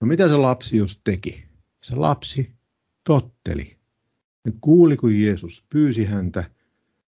No 0.00 0.06
mitä 0.06 0.28
se 0.28 0.36
lapsi 0.36 0.76
jos 0.76 1.00
teki? 1.04 1.44
Se 1.82 1.94
lapsi 1.94 2.52
totteli. 3.04 3.76
Ja 4.44 4.52
kuuli, 4.60 4.96
kun 4.96 5.20
Jeesus 5.20 5.64
pyysi 5.70 6.04
häntä 6.04 6.50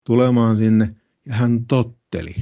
tulemaan 0.07 0.57
sinne, 0.57 0.95
ja 1.25 1.35
hän 1.35 1.65
totteli. 1.65 2.35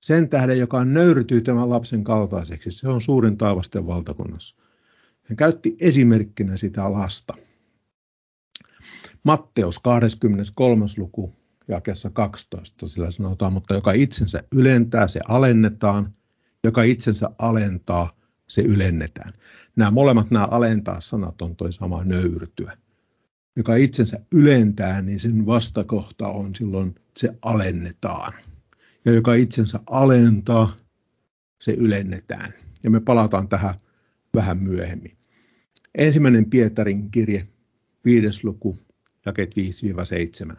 Sen 0.00 0.28
tähden, 0.28 0.58
joka 0.58 0.84
nöyrtyy 0.84 1.40
tämän 1.40 1.70
lapsen 1.70 2.04
kaltaiseksi, 2.04 2.70
se 2.70 2.88
on 2.88 3.00
suurin 3.00 3.36
taivasten 3.36 3.86
valtakunnassa. 3.86 4.56
Hän 5.22 5.36
käytti 5.36 5.76
esimerkkinä 5.80 6.56
sitä 6.56 6.92
lasta. 6.92 7.34
Matteus 9.22 9.78
23. 9.78 10.86
luku 10.96 11.32
jakessa 11.68 12.10
12, 12.10 12.88
sillä 12.88 13.10
sanotaan, 13.10 13.52
mutta 13.52 13.74
joka 13.74 13.92
itsensä 13.92 14.42
ylentää, 14.54 15.08
se 15.08 15.20
alennetaan, 15.28 16.12
joka 16.64 16.82
itsensä 16.82 17.30
alentaa, 17.38 18.16
se 18.48 18.62
ylennetään. 18.62 19.32
Nämä 19.76 19.90
molemmat 19.90 20.30
nämä 20.30 20.44
alentaa 20.44 21.00
sanat 21.00 21.42
on 21.42 21.56
toi 21.56 21.72
sama 21.72 22.04
nöyrtyä. 22.04 22.83
Joka 23.56 23.74
itsensä 23.76 24.20
ylentää, 24.34 25.02
niin 25.02 25.20
sen 25.20 25.46
vastakohta 25.46 26.28
on 26.28 26.54
silloin 26.54 26.94
se 27.16 27.38
alennetaan. 27.42 28.32
Ja 29.04 29.12
joka 29.12 29.34
itsensä 29.34 29.80
alentaa, 29.86 30.76
se 31.60 31.72
ylennetään. 31.72 32.54
Ja 32.82 32.90
me 32.90 33.00
palataan 33.00 33.48
tähän 33.48 33.74
vähän 34.34 34.58
myöhemmin. 34.58 35.16
Ensimmäinen 35.94 36.50
Pietarin 36.50 37.10
kirje, 37.10 37.48
viides 38.04 38.44
luku, 38.44 38.78
jaket 39.26 39.54
5-7. 40.52 40.56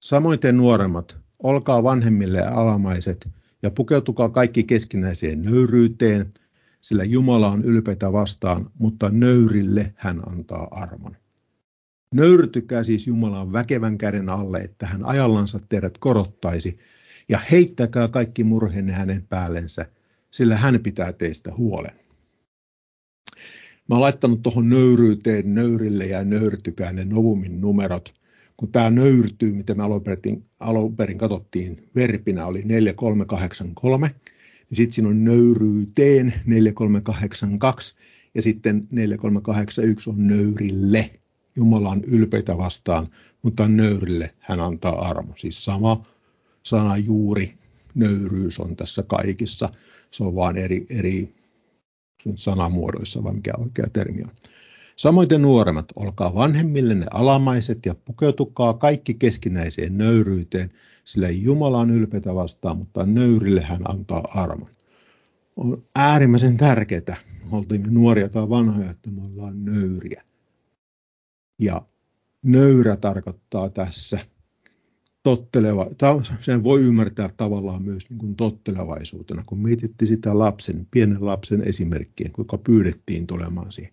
Samoin 0.00 0.38
te 0.38 0.52
nuoremmat, 0.52 1.18
olkaa 1.42 1.82
vanhemmille 1.82 2.42
alamaiset 2.42 3.28
ja 3.62 3.70
pukeutukaa 3.70 4.28
kaikki 4.28 4.64
keskinäiseen 4.64 5.42
nöyryyteen, 5.42 6.32
sillä 6.80 7.04
Jumala 7.04 7.48
on 7.48 7.64
ylpeitä 7.64 8.12
vastaan, 8.12 8.70
mutta 8.78 9.10
nöyrille 9.10 9.94
hän 9.96 10.22
antaa 10.28 10.68
armon. 10.70 11.16
Nöyrtykää 12.14 12.82
siis 12.82 13.06
Jumalan 13.06 13.52
väkevän 13.52 13.98
käden 13.98 14.28
alle, 14.28 14.58
että 14.58 14.86
hän 14.86 15.04
ajallansa 15.04 15.60
teidät 15.68 15.98
korottaisi, 15.98 16.78
ja 17.28 17.38
heittäkää 17.50 18.08
kaikki 18.08 18.44
murheenne 18.44 18.92
hänen 18.92 19.26
päällensä, 19.28 19.86
sillä 20.30 20.56
hän 20.56 20.80
pitää 20.82 21.12
teistä 21.12 21.52
huolen. 21.56 21.94
Mä 23.88 23.94
oon 23.94 24.00
laittanut 24.00 24.42
tuohon 24.42 24.68
nöyryyteen, 24.68 25.54
nöyrille 25.54 26.06
ja 26.06 26.24
nöyrtykää 26.24 26.92
ne 26.92 27.04
Novumin 27.04 27.60
numerot. 27.60 28.14
Kun 28.56 28.72
tämä 28.72 28.90
nöyrtyy, 28.90 29.52
mitä 29.52 29.74
me 29.74 29.82
alun 30.60 30.96
perin, 30.96 31.18
katsottiin 31.18 31.88
verpinä, 31.94 32.46
oli 32.46 32.62
4383, 32.64 34.14
niin 34.70 34.76
sitten 34.76 34.92
siinä 34.92 35.08
on 35.08 35.24
nöyryyteen 35.24 36.34
4382 36.46 37.96
ja 38.34 38.42
sitten 38.42 38.88
4381 38.90 40.10
on 40.10 40.26
nöyrille. 40.26 41.10
Jumala 41.58 41.90
on 41.90 42.00
ylpeitä 42.06 42.58
vastaan, 42.58 43.08
mutta 43.42 43.68
nöyrille 43.68 44.34
hän 44.38 44.60
antaa 44.60 45.08
armo. 45.08 45.32
Siis 45.36 45.64
sama 45.64 46.02
sana 46.62 46.96
juuri, 46.96 47.58
nöyryys 47.94 48.60
on 48.60 48.76
tässä 48.76 49.02
kaikissa. 49.02 49.68
Se 50.10 50.24
on 50.24 50.34
vain 50.34 50.56
eri, 50.56 50.86
eri 50.90 51.34
sanamuodoissa, 52.34 53.24
vai 53.24 53.34
mikä 53.34 53.52
oikea 53.58 53.86
termi 53.92 54.22
on. 54.22 54.30
Samoin 54.96 55.28
te 55.28 55.38
nuoremmat, 55.38 55.86
olkaa 55.96 56.34
vanhemmillenne 56.34 57.06
alamaiset 57.10 57.86
ja 57.86 57.94
pukeutukaa 57.94 58.74
kaikki 58.74 59.14
keskinäiseen 59.14 59.98
nöyryyteen, 59.98 60.70
sillä 61.04 61.28
Jumala 61.28 61.78
on 61.78 61.90
ylpeitä 61.90 62.34
vastaan, 62.34 62.76
mutta 62.76 63.06
nöyrille 63.06 63.60
hän 63.60 63.90
antaa 63.90 64.28
armon. 64.34 64.70
On 65.56 65.82
äärimmäisen 65.96 66.56
tärkeää, 66.56 67.16
oltiin 67.50 67.82
nuoria 67.90 68.28
tai 68.28 68.48
vanhoja, 68.48 68.90
että 68.90 69.10
me 69.10 69.22
ollaan 69.22 69.64
nöyriä. 69.64 70.22
Ja 71.58 71.82
nöyrä 72.42 72.96
tarkoittaa 72.96 73.70
tässä 73.70 74.18
totteleva, 75.22 75.86
sen 76.40 76.64
voi 76.64 76.82
ymmärtää 76.82 77.28
tavallaan 77.36 77.82
myös 77.82 78.10
niin 78.10 78.18
kuin 78.18 78.36
tottelevaisuutena, 78.36 79.42
kun 79.46 79.58
mietittiin 79.58 80.08
sitä 80.08 80.38
lapsen, 80.38 80.86
pienen 80.90 81.26
lapsen 81.26 81.62
esimerkkiä, 81.62 82.30
kuinka 82.32 82.58
pyydettiin 82.58 83.26
tulemaan 83.26 83.72
siihen. 83.72 83.92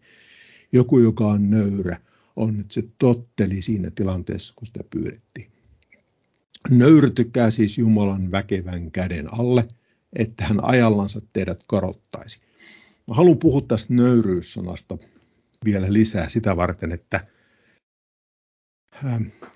Joku, 0.71 0.99
joka 0.99 1.27
on 1.27 1.49
nöyrä, 1.49 1.97
on, 2.35 2.59
että 2.59 2.73
se 2.73 2.83
totteli 2.97 3.61
siinä 3.61 3.91
tilanteessa, 3.91 4.53
kun 4.55 4.67
sitä 4.67 4.79
pyydettiin. 4.89 5.51
Nöyrtykää 6.69 7.51
siis 7.51 7.77
Jumalan 7.77 8.31
väkevän 8.31 8.91
käden 8.91 9.33
alle, 9.33 9.67
että 10.13 10.45
hän 10.45 10.63
ajallansa 10.63 11.19
teidät 11.33 11.59
korottaisi. 11.67 12.39
Mä 13.07 13.13
haluan 13.13 13.37
puhua 13.37 13.61
tästä 13.61 13.93
nöyryyssanasta 13.93 14.97
vielä 15.65 15.93
lisää 15.93 16.29
sitä 16.29 16.57
varten, 16.57 16.91
että 16.91 17.27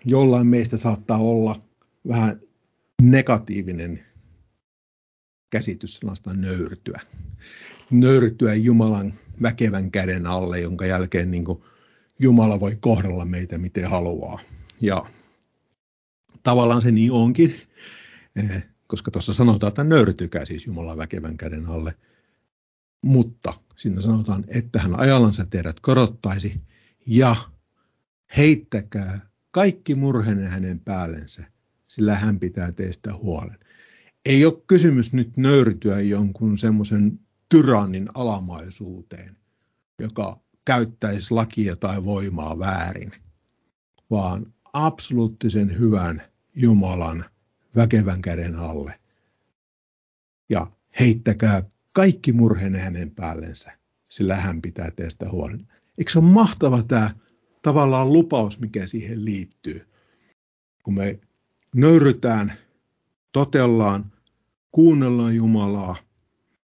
jollain 0.05 0.48
meistä 0.48 0.77
saattaa 0.77 1.17
olla 1.17 1.62
vähän 2.08 2.41
negatiivinen 3.01 4.05
käsitys 5.50 5.98
sanasta 5.98 6.34
nöyrtyä. 6.34 7.00
Nöyrtyä 7.91 8.53
Jumalan 8.55 9.13
väkevän 9.41 9.91
käden 9.91 10.25
alle, 10.25 10.60
jonka 10.60 10.86
jälkeen 10.86 11.31
niin 11.31 11.46
kuin 11.46 11.63
Jumala 12.19 12.60
voi 12.60 12.77
kohdella 12.79 13.25
meitä 13.25 13.58
miten 13.58 13.89
haluaa. 13.89 14.39
Ja 14.81 15.05
tavallaan 16.43 16.81
se 16.81 16.91
niin 16.91 17.12
onkin, 17.12 17.55
eh, 18.36 18.67
koska 18.88 19.12
tuossa 19.12 19.34
sanotaan, 19.34 19.69
että 19.69 19.84
nöyrtykää 19.84 20.46
siis 20.46 20.65
Jumalan 20.65 20.98
väkevän 20.98 21.38
käden 21.38 21.65
alle. 21.65 21.96
Mutta 23.01 23.53
siinä 23.77 24.01
sanotaan, 24.01 24.46
että 24.48 24.79
hän 24.79 25.00
ajallansa 25.00 25.46
teidät 25.46 25.79
korottaisi 25.79 26.62
ja 27.05 27.36
heittäkää 28.38 29.28
kaikki 29.51 29.96
murhenne 29.96 30.48
hänen 30.48 30.79
päällensä, 30.79 31.44
sillä 31.88 32.15
hän 32.15 32.39
pitää 32.39 32.72
teistä 32.72 33.13
huolen. 33.13 33.60
Ei 34.25 34.46
ole 34.46 34.62
kysymys 34.68 35.13
nyt 35.13 35.38
nöyrtyä 35.38 36.00
jonkun 36.01 36.58
semmoisen 36.58 37.20
tyrannin 37.50 38.10
alamaisuuteen, 38.13 39.38
joka 40.00 40.39
käyttäisi 40.65 41.34
lakia 41.34 41.75
tai 41.75 42.03
voimaa 42.03 42.60
väärin, 42.60 43.12
vaan 44.12 44.53
absoluuttisen 44.74 45.79
hyvän 45.79 46.22
Jumalan 46.56 47.25
väkevän 47.75 48.22
käden 48.22 48.56
alle. 48.56 49.00
Ja 50.50 50.68
heittäkää 51.00 51.63
kaikki 51.94 52.34
murhenne 52.34 52.79
hänen 52.79 53.12
päällensä, 53.12 53.72
sillä 54.10 54.36
hän 54.36 54.62
pitää 54.62 54.91
teistä 54.91 55.29
huolen. 55.29 55.68
Eikö 55.98 56.12
se 56.12 56.20
ole 56.20 56.32
mahtava 56.32 56.84
tämä 56.84 57.12
tavallaan 57.62 58.13
lupaus, 58.13 58.60
mikä 58.60 58.88
siihen 58.88 59.25
liittyy. 59.25 59.88
Kun 60.84 60.94
me 60.94 61.20
nöyrytään, 61.75 62.54
totellaan, 63.32 64.12
kuunnellaan 64.72 65.36
Jumalaa, 65.36 65.96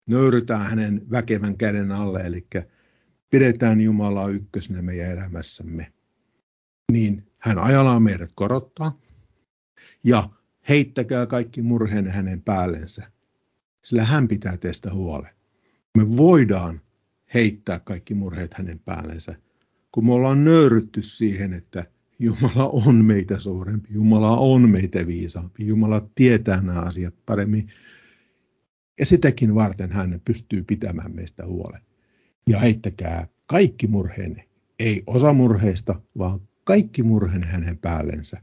nöyrytään 0.05 0.65
hänen 0.65 1.01
väkevän 1.11 1.57
käden 1.57 1.91
alle, 1.91 2.19
eli 2.19 2.47
pidetään 3.29 3.81
Jumalaa 3.81 4.29
ykkösenä 4.29 4.81
meidän 4.81 5.11
elämässämme, 5.11 5.93
niin 6.91 7.31
hän 7.37 7.59
ajalaa 7.59 7.99
meidät 7.99 8.31
korottaa 8.35 8.99
ja 10.03 10.29
heittäkää 10.69 11.25
kaikki 11.25 11.61
murheen 11.61 12.07
hänen 12.07 12.41
päällensä, 12.41 13.11
sillä 13.85 14.03
hän 14.03 14.27
pitää 14.27 14.57
teistä 14.57 14.93
huolen. 14.93 15.31
Me 15.97 16.17
voidaan 16.17 16.81
heittää 17.33 17.79
kaikki 17.79 18.13
murheet 18.13 18.53
hänen 18.53 18.79
päällensä, 18.79 19.35
kun 19.91 20.05
me 20.05 20.13
ollaan 20.13 20.43
nöyrytty 20.43 21.01
siihen, 21.01 21.53
että 21.53 21.85
Jumala 22.19 22.67
on 22.67 23.05
meitä 23.05 23.39
suurempi, 23.39 23.87
Jumala 23.91 24.37
on 24.37 24.69
meitä 24.69 25.07
viisaampi, 25.07 25.67
Jumala 25.67 26.09
tietää 26.15 26.61
nämä 26.61 26.79
asiat 26.79 27.13
paremmin. 27.25 27.69
Ja 28.99 29.05
sitäkin 29.05 29.55
varten 29.55 29.91
hän 29.91 30.21
pystyy 30.25 30.63
pitämään 30.63 31.15
meistä 31.15 31.45
huolen. 31.45 31.81
Ja 32.47 32.59
heittäkää 32.59 33.27
kaikki 33.45 33.87
murheenne, 33.87 34.47
ei 34.79 35.03
osa 35.07 35.33
murheista, 35.33 36.01
vaan 36.17 36.39
kaikki 36.63 37.03
murheenne 37.03 37.47
hänen 37.47 37.77
päällensä, 37.77 38.41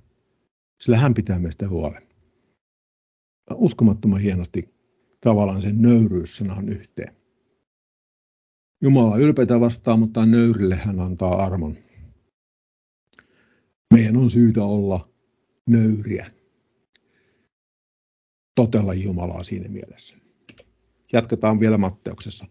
sillä 0.81 0.99
hän 0.99 1.15
pitää 1.15 1.39
meistä 1.39 1.69
huolen. 1.69 2.03
Uskomattoman 3.55 4.21
hienosti 4.21 4.75
tavallaan 5.21 5.63
sen 5.63 5.83
nöyryyssanan 5.83 6.69
yhteen. 6.69 7.17
Jumala 8.81 9.17
ylpeitä 9.17 9.61
vastaan, 9.61 9.99
mutta 9.99 10.27
nöyrille 10.27 10.75
hän 10.75 11.01
antaa 11.01 11.45
armon. 11.45 11.77
Meidän 13.95 14.17
on 14.17 14.31
syytä 14.31 14.65
olla 14.65 15.07
nöyriä. 15.67 16.27
Totella 18.55 18.95
Jumalaa 18.95 19.43
siinä 19.45 19.69
mielessä. 19.69 20.17
jatketaan 21.13 21.61
vielä 21.61 21.79
Matteuksessa. 21.79 22.47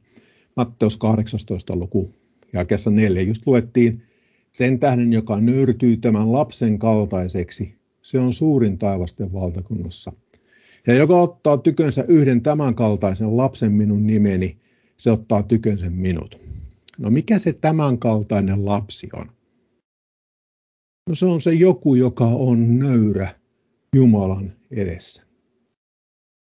Matteus 0.55 0.97
18. 0.97 1.75
luku 1.75 2.15
ja 2.53 2.65
kesä 2.65 2.89
4 2.89 3.21
just 3.21 3.47
luettiin, 3.47 4.03
sen 4.51 4.79
tähden, 4.79 5.13
joka 5.13 5.41
nöyrtyy 5.41 5.97
tämän 5.97 6.31
lapsen 6.31 6.79
kaltaiseksi, 6.79 7.75
se 8.01 8.19
on 8.19 8.33
suurin 8.33 8.77
taivasten 8.77 9.33
valtakunnassa. 9.33 10.11
Ja 10.87 10.93
joka 10.93 11.21
ottaa 11.21 11.57
tykönsä 11.57 12.05
yhden 12.07 12.41
tämän 12.41 12.75
kaltaisen 12.75 13.37
lapsen 13.37 13.71
minun 13.71 14.07
nimeni, 14.07 14.57
se 14.97 15.11
ottaa 15.11 15.43
tykönsä 15.43 15.89
minut. 15.89 16.39
No 16.97 17.09
mikä 17.09 17.39
se 17.39 17.53
tämän 17.53 17.99
kaltainen 17.99 18.65
lapsi 18.65 19.09
on? 19.13 19.25
No 21.09 21.15
se 21.15 21.25
on 21.25 21.41
se 21.41 21.53
joku, 21.53 21.95
joka 21.95 22.25
on 22.25 22.79
nöyrä 22.79 23.35
Jumalan 23.95 24.53
edessä. 24.71 25.21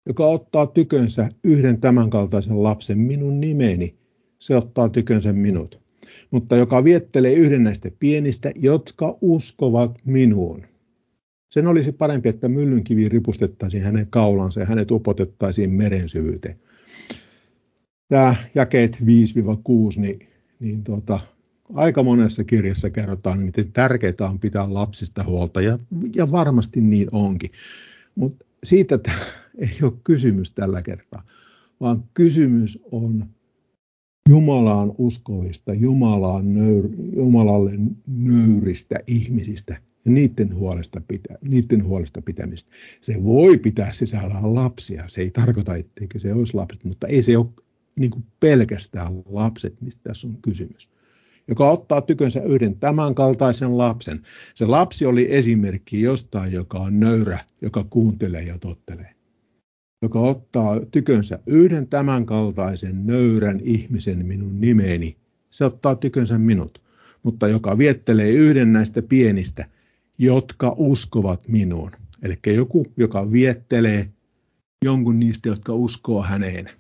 Joka 0.07 0.27
ottaa 0.27 0.67
tykönsä 0.67 1.29
yhden 1.45 1.81
tämänkaltaisen 1.81 2.63
lapsen 2.63 2.99
minun 2.99 3.41
nimeni, 3.41 3.99
se 4.39 4.57
ottaa 4.57 4.89
tykönsä 4.89 5.33
minut. 5.33 5.81
Mutta 6.31 6.57
joka 6.57 6.85
viettelee 6.85 7.33
yhden 7.33 7.65
näistä 7.65 7.91
pienistä, 7.99 8.53
jotka 8.57 9.19
uskovat 9.21 9.99
minuun. 10.05 10.67
Sen 11.51 11.67
olisi 11.67 11.93
parempi, 11.93 12.29
että 12.29 12.49
myllynkivi 12.49 13.09
ripustettaisiin 13.09 13.83
hänen 13.83 14.07
kaulansa 14.11 14.61
ja 14.61 14.67
hänet 14.67 14.91
upotettaisiin 14.91 15.71
meren 15.71 16.09
syvyyteen. 16.09 16.59
Tämä 18.11 18.35
jakeet 18.55 18.97
5-6, 18.97 19.05
niin, 20.01 20.19
niin 20.61 20.85
tuota, 20.85 21.21
aika 21.75 22.03
monessa 22.03 22.45
kirjassa 22.45 22.91
kerrotaan, 22.91 23.39
miten 23.39 23.73
tärkeää 23.73 24.31
on 24.31 24.39
pitää 24.39 24.75
lapsista 24.75 25.25
huolta, 25.25 25.61
ja, 25.61 25.79
ja 26.15 26.31
varmasti 26.31 26.81
niin 26.81 27.09
onkin. 27.13 27.51
Mutta 28.15 28.47
siitä 28.65 28.99
ei 29.59 29.79
ole 29.83 29.93
kysymys 30.05 30.51
tällä 30.51 30.83
kertaa, 30.83 31.23
vaan 31.81 32.05
kysymys 32.15 32.79
on 32.93 33.27
Jumalaan 34.29 34.93
uskovista, 34.99 35.75
Jumalaan 35.75 36.55
nöyr, 36.55 36.89
Jumalalle 37.17 37.73
nöyristä 38.07 39.01
ihmisistä 39.07 39.77
ja 40.05 40.11
niiden 40.11 40.55
huolesta, 40.55 41.01
pitä, 41.09 41.35
niiden 41.43 41.85
huolesta 41.85 42.23
pitämistä. 42.23 42.71
Se 43.01 43.25
voi 43.25 43.59
pitää 43.59 43.93
sisällään 43.93 44.55
lapsia, 44.55 45.05
se 45.09 45.21
ei 45.21 45.31
tarkoita, 45.31 45.77
etteikö 45.77 46.19
se 46.19 46.35
olisi 46.35 46.55
lapset, 46.55 46.85
mutta 46.85 47.07
ei 47.07 47.23
se 47.23 47.39
ole 47.39 47.47
niin 48.01 48.11
kuin 48.11 48.25
pelkästään 48.41 49.13
lapset, 49.27 49.81
mistä 49.81 50.01
tässä 50.03 50.29
on 50.29 50.39
kysymys 50.43 50.89
joka 51.51 51.71
ottaa 51.71 52.01
tykönsä 52.01 52.43
yhden 52.43 52.77
tämänkaltaisen 52.77 53.79
lapsen. 53.79 54.23
Se 54.55 54.67
lapsi 54.67 55.07
oli 55.07 55.27
esimerkki 55.31 56.01
jostain, 56.01 56.53
joka 56.53 56.79
on 56.79 57.01
nöyrä, 57.01 57.39
joka 57.63 57.85
kuuntelee 57.85 58.43
ja 58.43 58.59
tottelee. 58.59 59.15
Joka 60.03 60.21
ottaa 60.21 60.81
tykönsä 60.91 61.39
yhden 61.47 61.87
tämänkaltaisen 61.89 63.07
nöyrän 63.07 63.61
ihmisen 63.63 64.27
minun 64.27 64.61
nimeeni, 64.61 65.17
se 65.51 65.65
ottaa 65.65 65.95
tykönsä 65.95 66.39
minut. 66.39 66.83
Mutta 67.23 67.49
joka 67.49 67.79
viettelee 67.79 68.31
yhden 68.31 68.73
näistä 68.73 69.03
pienistä, 69.03 69.67
jotka 70.19 70.75
uskovat 70.77 71.49
minuun. 71.49 71.91
Eli 72.23 72.39
joku, 72.47 72.87
joka 72.97 73.33
viettelee 73.33 74.09
jonkun 74.85 75.21
niistä, 75.21 75.49
jotka 75.49 75.75
uskoo 75.75 76.23
häneen 76.23 76.80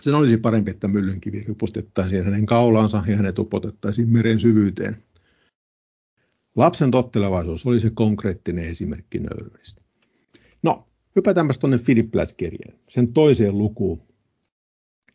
sen 0.00 0.14
olisi 0.14 0.36
parempi, 0.36 0.70
että 0.70 0.88
myllynkivi 0.88 1.44
rypustettaisiin 1.48 2.24
hänen 2.24 2.46
kaulaansa 2.46 3.02
ja 3.06 3.16
hänet 3.16 3.38
upotettaisiin 3.38 4.08
meren 4.08 4.40
syvyyteen. 4.40 4.96
Lapsen 6.56 6.90
tottelevaisuus 6.90 7.66
oli 7.66 7.80
se 7.80 7.90
konkreettinen 7.90 8.64
esimerkki 8.64 9.18
nöyryydestä. 9.18 9.82
No, 10.62 10.88
hypätäänpäs 11.16 11.58
tuonne 11.58 11.78
Filippiläiskirjeen, 11.78 12.78
sen 12.88 13.12
toiseen 13.12 13.58
lukuun, 13.58 14.02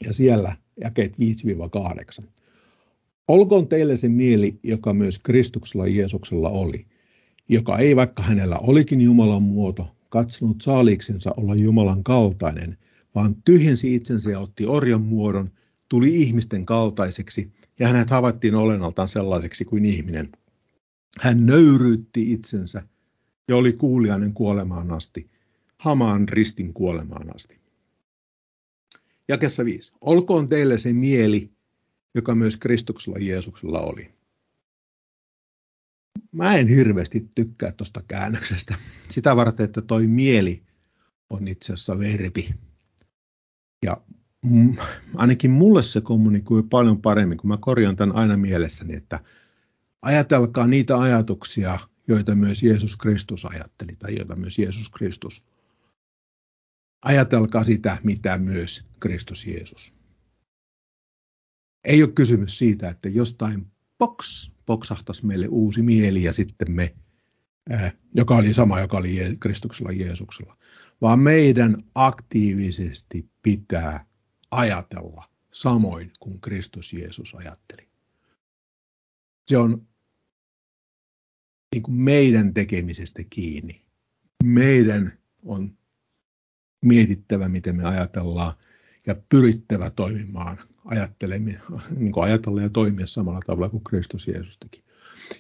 ja 0.06 0.14
siellä 0.14 0.56
jakeet 0.82 1.14
5-8. 2.22 2.26
Olkoon 3.28 3.68
teille 3.68 3.98
se 3.98 4.10
mieli, 4.10 4.60
joka 4.64 4.94
myös 4.94 5.20
Kristuksella 5.20 5.88
Jeesuksella 5.88 6.50
oli, 6.50 6.86
joka 7.50 7.78
ei 7.78 7.96
vaikka 7.96 8.24
hänellä 8.24 8.58
olikin 8.58 9.02
Jumalan 9.02 9.44
muoto, 9.44 9.96
katsonut 10.10 10.62
saaliksensa 10.62 11.34
olla 11.38 11.56
Jumalan 11.56 12.04
kaltainen– 12.04 12.78
vaan 13.16 13.36
tyhjensi 13.46 13.96
itsensä 13.96 14.32
ja 14.32 14.40
otti 14.40 14.66
orjan 14.66 15.02
muodon, 15.02 15.52
tuli 15.90 16.22
ihmisten 16.22 16.66
kaltaiseksi 16.66 17.52
ja 17.80 17.88
hänet 17.88 18.10
havaittiin 18.10 18.56
olennaltaan 18.56 19.10
sellaiseksi 19.10 19.66
kuin 19.66 19.86
ihminen. 19.86 20.30
Hän 21.20 21.46
nöyryytti 21.46 22.32
itsensä 22.32 22.88
ja 23.48 23.56
oli 23.56 23.74
kuulijainen 23.74 24.34
kuolemaan 24.34 24.92
asti, 24.92 25.30
hamaan 25.78 26.30
ristin 26.30 26.74
kuolemaan 26.74 27.36
asti. 27.36 27.60
Jakessa 29.28 29.66
5. 29.66 29.92
Olkoon 30.02 30.50
teille 30.50 30.78
se 30.78 30.94
mieli, 30.94 31.52
joka 32.16 32.36
myös 32.36 32.58
Kristuksella 32.58 33.20
Jeesuksella 33.20 33.82
oli. 33.82 34.14
Mä 36.32 36.56
en 36.56 36.68
hirveästi 36.68 37.30
tykkää 37.36 37.72
tuosta 37.72 38.04
käännöksestä. 38.08 38.76
Sitä 39.10 39.36
varten, 39.36 39.64
että 39.64 39.82
toi 39.82 40.08
mieli 40.08 40.64
on 41.30 41.48
itse 41.48 41.74
asiassa 41.74 42.00
verbi. 42.00 42.50
Ja 43.86 43.98
mm, 44.46 44.78
ainakin 45.16 45.52
mulle 45.52 45.84
se 45.84 46.02
kommunikoi 46.02 46.64
paljon 46.64 47.02
paremmin, 47.02 47.38
kun 47.38 47.48
mä 47.48 47.58
korjaan 47.58 47.96
tämän 47.96 48.16
aina 48.16 48.38
mielessäni, 48.38 48.96
että 48.96 49.20
ajatelkaa 50.02 50.68
niitä 50.68 51.00
ajatuksia, 51.00 51.80
joita 52.08 52.36
myös 52.36 52.64
Jeesus 52.64 52.98
Kristus 52.98 53.46
ajatteli, 53.46 53.96
tai 53.96 54.16
joita 54.16 54.36
myös 54.36 54.60
Jeesus 54.60 54.90
Kristus. 54.90 55.44
Ajatelkaa 57.02 57.64
sitä, 57.64 57.98
mitä 58.04 58.38
myös 58.38 58.86
Kristus 59.00 59.48
Jeesus. 59.48 59.94
Ei 61.84 62.04
ole 62.04 62.12
kysymys 62.12 62.58
siitä, 62.58 62.90
että 62.90 63.10
jostain 63.10 63.72
box, 63.98 64.52
boksahtaisi 64.66 65.26
meille 65.26 65.48
uusi 65.48 65.82
mieli 65.82 66.24
ja 66.24 66.34
sitten 66.34 66.72
me, 66.72 66.96
joka 68.16 68.36
oli 68.36 68.54
sama, 68.54 68.80
joka 68.80 68.98
oli 68.98 69.38
Kristuksella 69.40 69.92
Jeesuksella, 69.92 70.56
vaan 71.02 71.20
meidän 71.20 71.76
aktiivisesti 71.96 73.30
pitää 73.42 74.06
ajatella 74.52 75.30
samoin 75.52 76.12
kuin 76.20 76.42
Kristus 76.42 76.94
Jeesus 76.94 77.36
ajatteli. 77.36 77.88
Se 79.48 79.58
on 79.58 79.88
niin 81.76 81.84
kuin 81.84 81.96
meidän 81.96 82.54
tekemisestä 82.54 83.24
kiinni. 83.30 83.82
Meidän 84.44 85.18
on 85.46 85.78
mietittävä, 86.86 87.50
miten 87.50 87.76
me 87.76 87.84
ajatellaan 87.84 88.54
ja 89.08 89.16
pyrittävä 89.30 89.90
toimimaan, 89.90 90.58
niin 91.96 92.12
kuin 92.12 92.24
ajatella 92.24 92.62
ja 92.62 92.70
toimia 92.70 93.08
samalla 93.08 93.40
tavalla 93.46 93.70
kuin 93.70 93.84
Kristus 93.84 94.28
Jeesus 94.28 94.58
teki. 94.58 94.84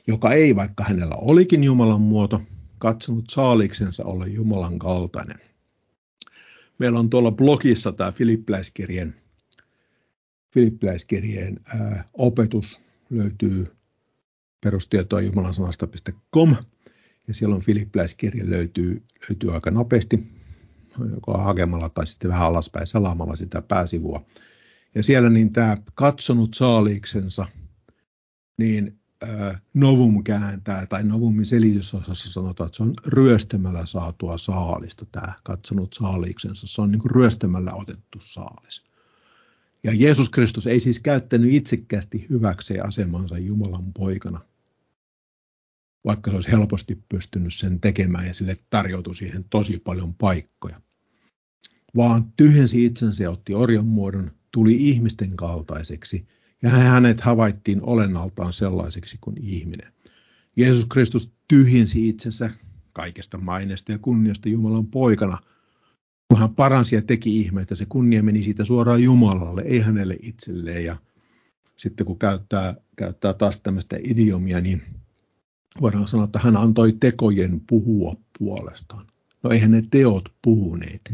Joka 0.07 0.33
ei, 0.33 0.55
vaikka 0.55 0.83
hänellä 0.83 1.15
olikin 1.15 1.63
Jumalan 1.63 2.01
muoto, 2.01 2.41
katsonut 2.77 3.25
saaliksensa 3.29 4.05
olla 4.05 4.27
Jumalan 4.27 4.79
kaltainen. 4.79 5.48
Meillä 6.79 6.99
on 6.99 7.09
tuolla 7.09 7.31
blogissa 7.31 7.91
tämä 7.91 8.11
Filippiläiskirjeen, 8.11 9.15
Filippiläiskirjeen 10.53 11.59
ää, 11.65 12.03
opetus. 12.13 12.79
Löytyy 13.09 13.65
perustietoa 14.61 15.21
jumalansanasta.com 15.21 16.55
ja 17.27 17.33
siellä 17.33 17.55
on 17.55 17.61
Filippiläiskirja. 17.61 18.49
Löytyy, 18.49 19.03
löytyy 19.29 19.53
aika 19.53 19.71
nopeasti, 19.71 20.27
joko 21.13 21.37
hakemalla 21.37 21.89
tai 21.89 22.07
sitten 22.07 22.29
vähän 22.29 22.47
alaspäin 22.47 22.87
selaamalla 22.87 23.35
sitä 23.35 23.61
pääsivua. 23.61 24.25
Ja 24.95 25.03
siellä 25.03 25.29
niin 25.29 25.53
tämä 25.53 25.77
katsonut 25.95 26.53
saaliiksensa, 26.53 27.45
niin 28.57 28.98
Novum 29.73 30.23
kääntää, 30.23 30.85
tai 30.85 31.03
Novumin 31.03 31.45
selitysosassa 31.45 32.31
sanotaan, 32.31 32.65
että 32.67 32.77
se 32.77 32.83
on 32.83 32.93
ryöstämällä 33.07 33.85
saatua 33.85 34.37
saalista, 34.37 35.05
tämä 35.05 35.33
katsonut 35.43 35.93
saaliiksensa. 35.93 36.67
Se 36.67 36.81
on 36.81 36.91
niin 36.91 36.99
kuin 36.99 37.11
ryöstämällä 37.11 37.73
otettu 37.73 38.19
saalis. 38.21 38.83
Ja 39.83 39.91
Jeesus 39.93 40.29
Kristus 40.29 40.67
ei 40.67 40.79
siis 40.79 40.99
käyttänyt 40.99 41.53
itsekkäästi 41.53 42.27
hyväkseen 42.29 42.85
asemansa 42.85 43.37
Jumalan 43.37 43.93
poikana, 43.93 44.39
vaikka 46.05 46.31
se 46.31 46.35
olisi 46.35 46.51
helposti 46.51 47.03
pystynyt 47.09 47.53
sen 47.53 47.79
tekemään 47.79 48.27
ja 48.27 48.33
sille 48.33 48.57
tarjoutui 48.69 49.15
siihen 49.15 49.43
tosi 49.43 49.79
paljon 49.79 50.13
paikkoja. 50.13 50.81
Vaan 51.95 52.31
tyhjensi 52.37 52.85
itsensä 52.85 53.23
ja 53.23 53.31
otti 53.31 53.53
orjan 53.53 53.85
muodon, 53.85 54.31
tuli 54.51 54.89
ihmisten 54.89 55.35
kaltaiseksi– 55.35 56.27
ja 56.63 56.69
hänet 56.69 57.21
havaittiin 57.21 57.81
olennaltaan 57.83 58.53
sellaiseksi 58.53 59.17
kuin 59.21 59.35
ihminen. 59.41 59.93
Jeesus 60.55 60.85
Kristus 60.85 61.31
tyhjensi 61.47 62.09
itsensä 62.09 62.49
kaikesta 62.93 63.37
mainesta 63.37 63.91
ja 63.91 63.97
kunniasta 63.97 64.49
Jumalan 64.49 64.87
poikana, 64.87 65.37
kun 66.27 66.39
hän 66.39 66.55
paransi 66.55 66.95
ja 66.95 67.01
teki 67.01 67.39
ihmeitä, 67.39 67.75
se 67.75 67.85
kunnia 67.89 68.23
meni 68.23 68.43
siitä 68.43 68.65
suoraan 68.65 69.03
Jumalalle, 69.03 69.61
ei 69.61 69.79
hänelle 69.79 70.17
itselleen. 70.21 70.85
Ja 70.85 70.97
sitten 71.77 72.05
kun 72.05 72.19
käyttää, 72.19 72.75
käyttää 72.95 73.33
taas 73.33 73.59
tämmöistä 73.59 73.97
idiomia, 74.03 74.61
niin 74.61 74.81
voidaan 75.81 76.07
sanoa, 76.07 76.25
että 76.25 76.39
hän 76.39 76.57
antoi 76.57 76.93
tekojen 76.99 77.61
puhua 77.69 78.15
puolestaan. 78.39 79.05
No 79.43 79.49
eihän 79.49 79.71
ne 79.71 79.83
teot 79.91 80.33
puhuneet. 80.41 81.13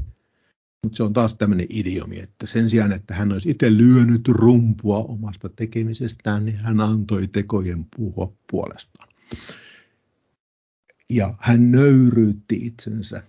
Mutta 0.85 0.97
se 0.97 1.03
on 1.03 1.13
taas 1.13 1.35
tämmöinen 1.35 1.67
idiomi, 1.69 2.19
että 2.19 2.47
sen 2.47 2.69
sijaan, 2.69 2.91
että 2.91 3.15
hän 3.15 3.31
olisi 3.31 3.49
itse 3.49 3.77
lyönyt 3.77 4.27
rumpua 4.27 4.97
omasta 4.97 5.49
tekemisestään, 5.49 6.45
niin 6.45 6.57
hän 6.57 6.79
antoi 6.79 7.27
tekojen 7.27 7.85
puhua 7.95 8.33
puolestaan. 8.51 9.09
Ja 11.09 11.35
hän 11.39 11.71
nöyryytti 11.71 12.55
itsensä 12.67 13.23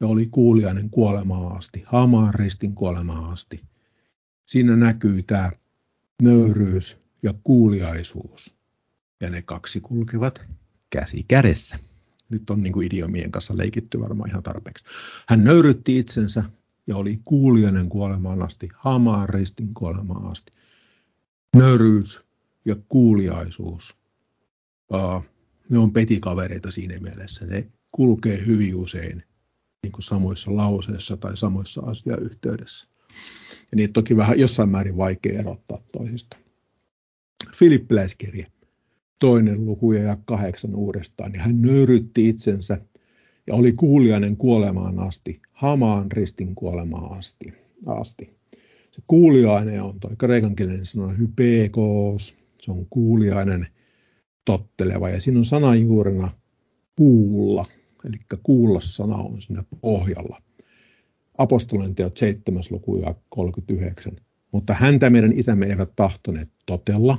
ja 0.00 0.06
oli 0.06 0.26
kuulijainen 0.26 0.90
kuolemaan 0.90 1.56
asti, 1.56 1.82
hamaan 1.86 2.34
ristin 2.34 2.74
kuolemaan 2.74 3.32
asti. 3.32 3.64
Siinä 4.46 4.76
näkyy 4.76 5.22
tämä 5.22 5.50
nöyryys 6.22 7.00
ja 7.22 7.34
kuuliaisuus. 7.44 8.56
Ja 9.20 9.30
ne 9.30 9.42
kaksi 9.42 9.80
kulkevat 9.80 10.42
käsi 10.90 11.24
kädessä. 11.28 11.78
Nyt 12.28 12.50
on 12.50 12.60
niin 12.60 12.72
kuin 12.72 12.86
idiomien 12.86 13.30
kanssa 13.30 13.56
leikitty 13.56 14.00
varmaan 14.00 14.30
ihan 14.30 14.42
tarpeeksi. 14.42 14.84
Hän 15.28 15.44
nöyrytti 15.44 15.98
itsensä 15.98 16.44
ja 16.86 16.96
oli 16.96 17.20
kuulijainen 17.24 17.88
kuolemaan 17.88 18.42
asti, 18.42 18.68
hamaan 18.74 19.28
ristin 19.28 19.74
kuolemaan 19.74 20.26
asti. 20.26 20.52
Nöyryys 21.56 22.20
ja 22.64 22.76
kuuliaisuus, 22.88 23.96
uh, 24.92 25.24
ne 25.68 25.78
on 25.78 25.92
petikavereita 25.92 26.70
siinä 26.70 27.00
mielessä. 27.00 27.46
Ne 27.46 27.68
kulkee 27.90 28.46
hyvin 28.46 28.74
usein 28.74 29.22
niin 29.82 29.92
kuin 29.92 30.02
samoissa 30.02 30.56
lauseissa 30.56 31.16
tai 31.16 31.36
samoissa 31.36 31.80
asiayhteydessä. 31.80 32.86
Ja 33.70 33.76
niitä 33.76 33.92
toki 33.92 34.16
vähän 34.16 34.38
jossain 34.38 34.68
määrin 34.68 34.96
vaikea 34.96 35.38
erottaa 35.38 35.78
toisista. 35.92 36.36
Filippiläiskirje, 37.54 38.46
toinen 39.18 39.66
luku 39.66 39.92
ja 39.92 40.16
kahdeksan 40.24 40.74
uudestaan. 40.74 41.34
Ja 41.34 41.42
hän 41.42 41.56
nöyrytti 41.56 42.28
itsensä 42.28 42.80
ja 43.46 43.54
oli 43.54 43.72
kuulijainen 43.72 44.36
kuolemaan 44.36 44.98
asti, 44.98 45.40
hamaan 45.52 46.12
ristin 46.12 46.54
kuolemaan 46.54 47.18
asti. 47.18 47.54
asti. 47.86 48.38
Se 48.90 49.02
kuuliainen 49.06 49.82
on 49.82 50.00
tuo 50.00 50.10
kreikankielinen 50.18 50.86
sana 50.86 51.08
hypekos, 51.08 52.36
se 52.62 52.70
on 52.70 52.86
kuuliainen, 52.90 53.66
totteleva 54.44 55.08
ja 55.08 55.20
siinä 55.20 55.38
on 55.38 55.44
sanajuurena 55.44 56.30
kuulla, 56.96 57.64
eli 58.04 58.16
kuulla 58.42 58.80
sana 58.80 59.16
on 59.16 59.42
siinä 59.42 59.64
pohjalla. 59.80 60.42
Apostolien 61.38 61.94
teot 61.94 62.16
7. 62.16 62.62
luku 62.70 62.96
ja 62.96 63.14
39. 63.28 64.16
Mutta 64.52 64.74
häntä 64.74 65.10
meidän 65.10 65.32
isämme 65.32 65.66
eivät 65.66 65.92
tahtoneet 65.96 66.48
totella 66.66 67.18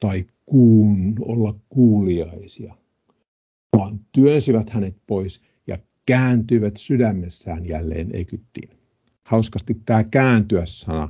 tai 0.00 0.24
kuun, 0.46 1.14
olla 1.20 1.54
kuuliaisia, 1.68 2.74
vaan 3.76 4.00
työnsivät 4.12 4.70
hänet 4.70 4.96
pois 5.06 5.42
ja 5.66 5.78
kääntyivät 6.06 6.76
sydämessään 6.76 7.66
jälleen 7.66 8.10
Egyptiin. 8.12 8.70
Hauskasti 9.24 9.76
tämä 9.86 10.04
kääntyä-sana 10.04 11.08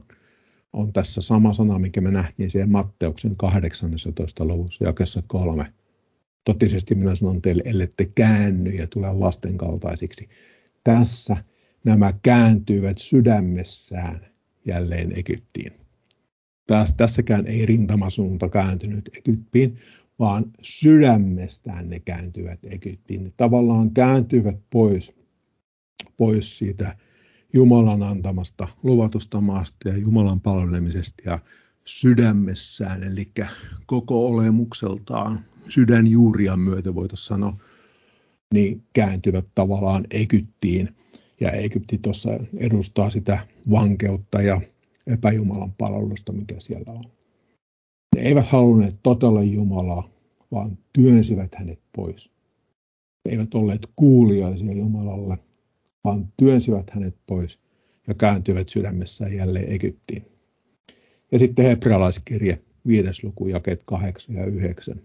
on 0.72 0.92
tässä 0.92 1.20
sama 1.20 1.53
sana, 1.53 1.79
mikä 1.79 2.00
me 2.00 2.11
nähtiin 2.11 2.50
siellä 2.50 2.70
Matteuksen 2.70 3.37
18. 3.37 4.44
luvussa 4.44 4.85
jakessa 4.85 5.22
kolme. 5.26 5.72
Totisesti 6.44 6.94
minä 6.94 7.14
sanon 7.14 7.42
teille, 7.42 7.62
ellette 7.66 8.05
käänny 8.14 8.70
ja 8.70 8.87
tule 8.87 9.12
lasten 9.12 9.59
kaltaisiksi. 9.59 10.29
Tässä 10.85 11.37
nämä 11.85 12.12
kääntyivät 12.22 12.98
sydämessään 12.98 14.26
jälleen 14.64 15.18
Egyptiin. 15.18 15.72
Tässä, 16.70 16.96
tässäkään 16.96 17.46
ei 17.46 17.66
rintamasuunta 17.66 18.48
kääntynyt 18.48 19.11
Egyptiin, 19.18 19.78
vaan 20.18 20.44
sydämestään 20.62 21.90
ne 21.90 22.00
kääntyvät 22.00 22.59
Egyptiin. 22.64 23.24
Ne 23.24 23.33
tavallaan 23.37 23.90
kääntyvät 23.90 24.56
pois, 24.70 25.12
pois 26.16 26.59
siitä 26.59 26.96
Jumalan 27.52 28.02
antamasta 28.02 28.68
luvatusta 28.83 29.40
maasta 29.40 29.88
ja 29.88 29.96
Jumalan 29.96 30.40
palvelemisesta 30.40 31.22
ja 31.26 31.38
sydämessään, 31.85 33.02
eli 33.02 33.33
koko 33.87 34.26
olemukseltaan 34.26 35.40
sydänjuuria 35.68 36.56
myötä 36.56 36.94
voitaisiin 36.94 37.26
sanoa, 37.26 37.56
niin 38.54 38.83
kääntyvät 38.92 39.46
tavallaan 39.54 40.04
Egyptiin. 40.11 40.96
Ja 41.40 41.50
Egypti 41.50 41.98
tuossa 41.98 42.30
edustaa 42.56 43.11
sitä 43.11 43.46
vankeutta 43.70 44.42
ja 44.42 44.61
epäjumalan 45.12 45.72
palvelusta, 45.78 46.32
mikä 46.32 46.54
siellä 46.58 46.92
on. 46.92 47.04
Ne 48.16 48.22
eivät 48.22 48.46
halunneet 48.46 48.96
totella 49.02 49.42
Jumalaa, 49.42 50.08
vaan 50.52 50.78
työnsivät 50.92 51.54
hänet 51.54 51.80
pois. 51.96 52.30
Ne 53.24 53.30
eivät 53.32 53.54
olleet 53.54 53.86
kuuliaisia 53.96 54.72
Jumalalle, 54.72 55.38
vaan 56.04 56.32
työnsivät 56.36 56.90
hänet 56.90 57.16
pois 57.26 57.58
ja 58.08 58.14
kääntyivät 58.14 58.68
sydämessään 58.68 59.34
jälleen 59.34 59.72
Egyptiin. 59.72 60.24
Ja 61.32 61.38
sitten 61.38 61.64
hebrealaiskirje, 61.64 62.58
viides 62.86 63.24
luku, 63.24 63.46
jakeet 63.46 63.82
8 63.84 64.34
ja 64.34 64.46
9. 64.46 65.00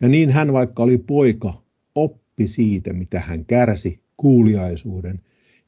Ja 0.00 0.08
niin 0.08 0.30
hän, 0.30 0.52
vaikka 0.52 0.82
oli 0.82 0.98
poika, 0.98 1.62
oppi 1.94 2.48
siitä, 2.48 2.92
mitä 2.92 3.20
hän 3.20 3.44
kärsi, 3.44 4.00
kuuliaisuuden, 4.16 5.20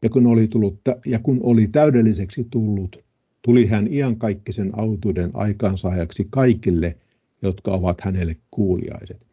ja 0.03 0.11
kun 0.11 0.27
oli, 0.27 0.49
tullut, 0.49 0.81
ja 1.07 1.19
kun 1.19 1.41
oli 1.43 1.69
täydelliseksi 1.69 2.47
tullut, 2.51 3.05
tuli 3.43 3.67
hän 3.67 3.93
iankaikkisen 3.93 4.79
autuuden 4.79 5.31
aikaansaajaksi 5.35 6.27
kaikille, 6.31 6.97
jotka 7.43 7.71
ovat 7.71 8.01
hänelle 8.01 8.37
kuuliaiset. 8.51 9.27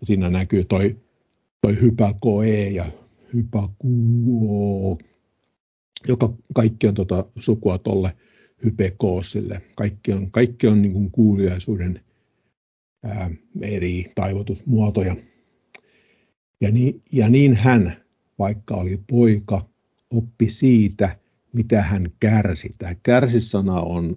Ja 0.00 0.06
siinä 0.06 0.30
näkyy 0.30 0.64
toi, 0.64 0.96
toi 1.60 1.80
hypäkoe 1.80 2.68
ja 2.68 2.84
hypäkuo, 3.34 4.98
joka 6.08 6.32
kaikki 6.54 6.86
on 6.88 6.94
tota 6.94 7.24
sukua 7.38 7.78
tolle 7.78 8.16
hypekoosille. 8.64 9.62
Kaikki 9.74 10.12
on, 10.12 10.30
kaikki 10.30 10.66
on 10.66 10.82
niin 10.82 11.10
kuuliaisuuden 11.10 12.00
ää, 13.04 13.30
eri 13.60 14.12
taivotusmuotoja. 14.14 15.16
Ja 16.60 16.70
niin, 16.70 17.02
ja 17.12 17.28
niin 17.28 17.54
hän, 17.54 17.96
vaikka 18.38 18.74
oli 18.74 19.00
poika, 19.10 19.68
oppi 20.10 20.50
siitä, 20.50 21.16
mitä 21.52 21.82
hän 21.82 22.06
kärsi. 22.20 22.70
Tämä 22.78 22.94
kärsisana 23.02 23.80
on 23.80 24.16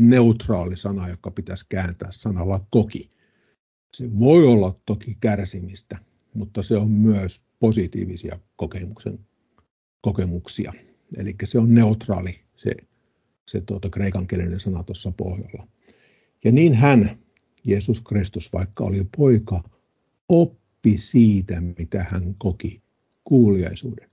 neutraali 0.00 0.76
sana, 0.76 1.08
joka 1.08 1.30
pitäisi 1.30 1.66
kääntää 1.68 2.08
sanalla 2.12 2.66
koki. 2.70 3.10
Se 3.94 4.18
voi 4.18 4.46
olla 4.46 4.80
toki 4.86 5.16
kärsimistä, 5.20 5.98
mutta 6.34 6.62
se 6.62 6.76
on 6.76 6.90
myös 6.90 7.40
positiivisia 7.58 8.38
kokemuksen, 8.56 9.18
kokemuksia. 10.00 10.72
Eli 11.16 11.34
se 11.44 11.58
on 11.58 11.74
neutraali 11.74 12.40
se, 12.56 12.74
se 13.46 13.60
tuota, 13.60 13.90
kreikankielinen 13.90 14.60
sana 14.60 14.82
tuossa 14.82 15.12
pohjalla. 15.16 15.66
Ja 16.44 16.52
niin 16.52 16.74
hän, 16.74 17.18
Jeesus 17.64 18.00
Kristus, 18.00 18.52
vaikka 18.52 18.84
oli 18.84 19.06
poika, 19.16 19.62
oppi 20.28 20.98
siitä, 20.98 21.60
mitä 21.60 22.06
hän 22.10 22.34
koki, 22.38 22.82
kuuliaisuuden. 23.24 24.10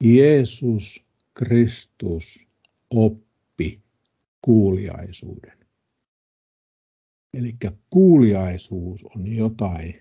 Jeesus 0.00 1.05
Kristus 1.36 2.46
oppi 2.90 3.80
kuuliaisuuden. 4.42 5.58
Eli 7.34 7.56
kuuliaisuus 7.90 9.04
on 9.04 9.26
jotain, 9.26 9.94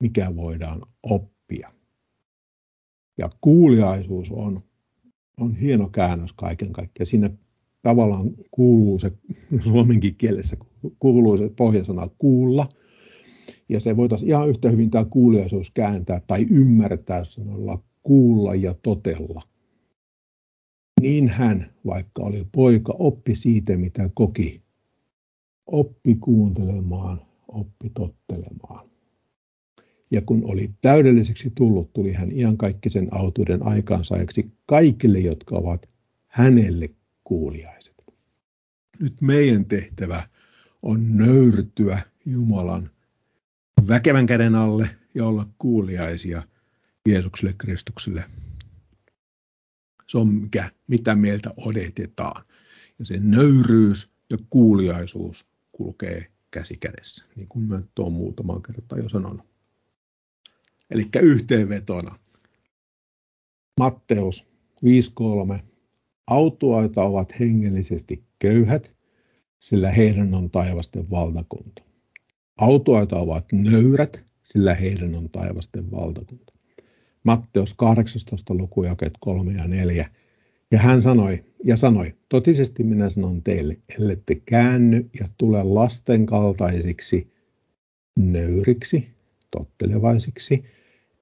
mikä 0.00 0.36
voidaan 0.36 0.82
oppia. 1.02 1.72
Ja 3.18 3.30
kuuliaisuus 3.40 4.30
on, 4.30 4.62
on 5.40 5.56
hieno 5.56 5.88
käännös 5.88 6.32
kaiken 6.32 6.72
kaikkiaan. 6.72 7.06
Siinä 7.06 7.30
tavallaan 7.82 8.30
kuuluu 8.50 8.98
se, 8.98 9.12
suomenkin 9.64 10.14
kielessä 10.14 10.56
kuuluu 10.98 11.38
se 11.38 11.50
pohjasana 11.56 12.08
kuulla. 12.18 12.68
Ja 13.68 13.80
se 13.80 13.96
voitaisiin 13.96 14.28
ihan 14.28 14.48
yhtä 14.48 14.70
hyvin 14.70 14.90
tämä 14.90 15.04
kuuliaisuus 15.04 15.70
kääntää 15.70 16.20
tai 16.26 16.46
ymmärtää 16.50 17.24
sanalla 17.24 17.82
kuulla 18.02 18.54
ja 18.54 18.74
totella. 18.82 19.42
Niin 21.00 21.28
hän, 21.28 21.66
vaikka 21.86 22.22
oli 22.22 22.46
poika, 22.52 22.94
oppi 22.98 23.34
siitä, 23.36 23.76
mitä 23.76 24.10
koki. 24.14 24.62
Oppi 25.66 26.14
kuuntelemaan, 26.14 27.22
oppi 27.48 27.90
tottelemaan. 27.94 28.88
Ja 30.10 30.22
kun 30.22 30.42
oli 30.44 30.70
täydelliseksi 30.80 31.52
tullut, 31.54 31.92
tuli 31.92 32.12
hän 32.12 32.32
iankaikkisen 32.32 33.08
autuuden 33.10 33.66
aikaansaajaksi 33.66 34.52
kaikille, 34.66 35.18
jotka 35.18 35.56
ovat 35.56 35.88
hänelle 36.26 36.90
kuuliaiset. 37.24 37.94
Nyt 39.00 39.20
meidän 39.20 39.64
tehtävä 39.64 40.22
on 40.82 41.16
nöyrtyä 41.16 41.98
Jumalan 42.26 42.90
väkevän 43.88 44.26
käden 44.26 44.54
alle 44.54 44.90
ja 45.14 45.26
olla 45.26 45.46
kuuliaisia 45.58 46.42
Jeesukselle 47.08 47.54
Kristukselle 47.58 48.24
se 50.08 50.18
on 50.18 50.28
mikä, 50.34 50.70
mitä 50.86 51.16
meiltä 51.16 51.50
odotetaan. 51.56 52.44
Ja 52.98 53.04
se 53.04 53.18
nöyryys 53.20 54.12
ja 54.30 54.38
kuuliaisuus 54.50 55.46
kulkee 55.72 56.26
käsi 56.50 56.76
kädessä, 56.76 57.24
niin 57.36 57.48
kuin 57.48 57.64
mä 57.64 57.82
tuon 57.94 58.12
muutaman 58.12 58.62
kertaa 58.62 58.98
jo 58.98 59.08
sanonut. 59.08 59.46
Eli 60.90 61.08
yhteenvetona. 61.22 62.18
Matteus 63.80 64.46
5.3. 65.56 65.62
Autuaita 66.26 67.02
ovat 67.02 67.40
hengellisesti 67.40 68.24
köyhät, 68.38 68.90
sillä 69.60 69.90
heidän 69.90 70.34
on 70.34 70.50
taivasten 70.50 71.10
valtakunta. 71.10 71.82
Autuaita 72.56 73.16
ovat 73.16 73.52
nöyrät, 73.52 74.20
sillä 74.42 74.74
heidän 74.74 75.14
on 75.14 75.30
taivasten 75.30 75.90
valtakunta. 75.90 76.57
Matteus 77.28 77.74
18. 77.74 78.54
luku 78.54 78.82
jakeet 78.82 79.12
3 79.20 79.52
ja 79.52 79.68
4. 79.68 80.10
Ja 80.70 80.78
hän 80.78 81.02
sanoi, 81.02 81.44
ja 81.64 81.76
sanoi, 81.76 82.14
totisesti 82.28 82.82
minä 82.82 83.10
sanon 83.10 83.42
teille, 83.42 83.76
ellette 83.98 84.34
käänny 84.34 85.10
ja 85.20 85.28
tule 85.38 85.62
lasten 85.62 86.26
kaltaisiksi, 86.26 87.32
nöyriksi, 88.16 89.08
tottelevaisiksi, 89.50 90.64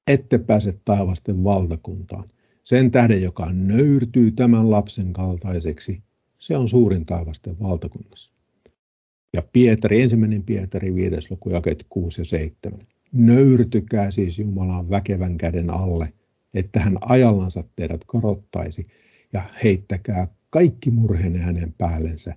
ette 0.06 0.38
pääse 0.38 0.78
taivasten 0.84 1.44
valtakuntaan. 1.44 2.24
Sen 2.64 2.90
tähden, 2.90 3.22
joka 3.22 3.52
nöyrtyy 3.52 4.30
tämän 4.30 4.70
lapsen 4.70 5.12
kaltaiseksi, 5.12 6.02
se 6.38 6.56
on 6.56 6.68
suurin 6.68 7.06
taivasten 7.06 7.60
valtakunnassa. 7.60 8.32
Ja 9.32 9.42
Pietari, 9.52 10.02
ensimmäinen 10.02 10.42
Pietari, 10.42 10.94
viides 10.94 11.30
luku, 11.30 11.50
jakeet 11.50 11.86
6 11.88 12.20
ja 12.20 12.24
7. 12.24 12.78
Nöyrtykää 13.12 14.10
siis 14.10 14.38
Jumalan 14.38 14.90
väkevän 14.90 15.38
käden 15.38 15.70
alle, 15.70 16.12
että 16.54 16.80
hän 16.80 16.98
ajallansa 17.00 17.64
teidät 17.76 18.04
korottaisi, 18.06 18.86
ja 19.32 19.42
heittäkää 19.64 20.28
kaikki 20.50 20.90
murheenne 20.90 21.38
hänen 21.38 21.74
päällensä, 21.78 22.34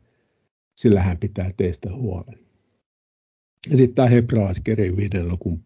sillä 0.76 1.02
hän 1.02 1.18
pitää 1.18 1.52
teistä 1.58 1.94
huolen. 1.94 2.40
Ja 3.70 3.78
sitten 3.78 3.96
tämä 3.96 4.08
hebrealaiskirjan 4.08 4.98
viiden 4.98 5.30
luvun, 5.30 5.64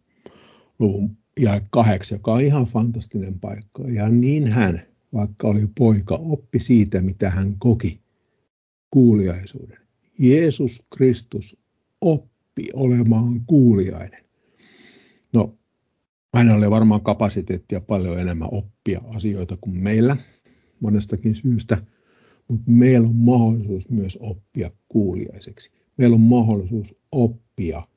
luvun 0.79 1.17
ja 1.39 1.61
kahdeksan, 1.71 2.15
joka 2.15 2.33
on 2.33 2.41
ihan 2.41 2.65
fantastinen 2.65 3.39
paikka. 3.39 3.83
Ja 3.89 4.09
niin 4.09 4.47
hän, 4.47 4.81
vaikka 5.13 5.47
oli 5.47 5.67
poika, 5.77 6.15
oppi 6.15 6.59
siitä, 6.59 7.01
mitä 7.01 7.29
hän 7.29 7.55
koki 7.59 7.99
kuuliaisuuden. 8.91 9.77
Jeesus 10.19 10.85
Kristus 10.95 11.57
oppi 12.01 12.69
olemaan 12.73 13.45
kuuliainen. 13.45 14.22
No, 15.33 15.57
hänellä 16.35 16.57
oli 16.57 16.69
varmaan 16.69 17.01
kapasiteettia 17.01 17.81
paljon 17.81 18.19
enemmän 18.19 18.49
oppia 18.51 19.01
asioita 19.05 19.57
kuin 19.61 19.77
meillä, 19.77 20.17
monestakin 20.79 21.35
syystä, 21.35 21.77
mutta 22.47 22.63
meillä 22.71 23.07
on 23.07 23.15
mahdollisuus 23.15 23.89
myös 23.89 24.17
oppia 24.21 24.71
kuuliaiseksi. 24.87 25.71
Meillä 25.97 26.15
on 26.15 26.21
mahdollisuus 26.21 26.95
oppia 27.11 27.87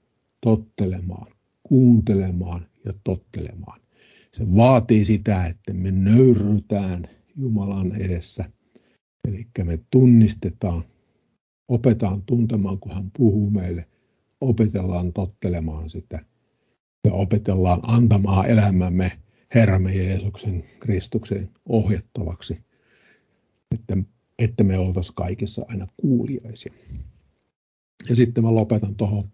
tottelemaan, 0.40 1.32
kuuntelemaan 1.62 2.66
ja 2.84 2.92
tottelemaan. 3.04 3.80
Se 4.32 4.56
vaatii 4.56 5.04
sitä, 5.04 5.46
että 5.46 5.72
me 5.72 5.90
nöyrytään 5.90 7.08
Jumalan 7.36 8.00
edessä. 8.00 8.44
Eli 9.28 9.46
me 9.64 9.78
tunnistetaan, 9.90 10.82
opetaan 11.68 12.22
tuntemaan, 12.22 12.78
kun 12.78 12.92
hän 12.92 13.10
puhuu 13.16 13.50
meille, 13.50 13.88
opetellaan 14.40 15.12
tottelemaan 15.12 15.90
sitä 15.90 16.24
ja 17.06 17.12
opetellaan 17.12 17.80
antamaan 17.82 18.46
elämämme 18.46 19.18
Herramme 19.54 19.94
Jeesuksen 19.94 20.64
Kristuksen 20.80 21.50
ohjattavaksi, 21.68 22.58
että, 23.74 23.96
että 24.38 24.64
me 24.64 24.78
oltaisiin 24.78 25.14
kaikissa 25.14 25.64
aina 25.68 25.86
kuuliaisia. 25.96 26.72
Ja 28.08 28.16
sitten 28.16 28.44
mä 28.44 28.54
lopetan 28.54 28.94
tuohon 28.94 29.28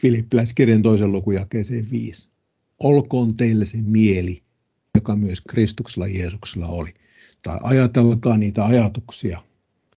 Filippiläiskirjan 0.00 0.82
toisen 0.82 1.12
lukujakeeseen 1.12 1.90
5. 1.90 2.28
Olkoon 2.78 3.36
teille 3.36 3.64
se 3.64 3.78
mieli, 3.82 4.42
joka 4.94 5.16
myös 5.16 5.40
Kristuksella 5.40 6.06
Jeesuksella 6.06 6.66
oli. 6.66 6.94
Tai 7.42 7.58
ajatelkaa 7.62 8.36
niitä 8.36 8.64
ajatuksia, 8.64 9.42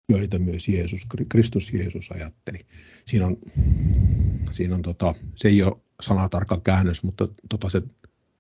joita 0.09 0.39
myös 0.39 0.69
Jeesus, 0.69 1.07
Kristus 1.29 1.73
Jeesus 1.73 2.11
ajatteli. 2.11 2.59
Siinä 3.05 3.27
on, 3.27 3.37
siinä 4.53 4.75
on 4.75 4.83
tota, 4.83 5.15
se 5.35 5.49
ei 5.49 5.63
ole 5.63 5.77
sanatarkka 6.03 6.61
käännös, 6.61 7.03
mutta 7.03 7.29
tota 7.49 7.71
se 7.71 7.83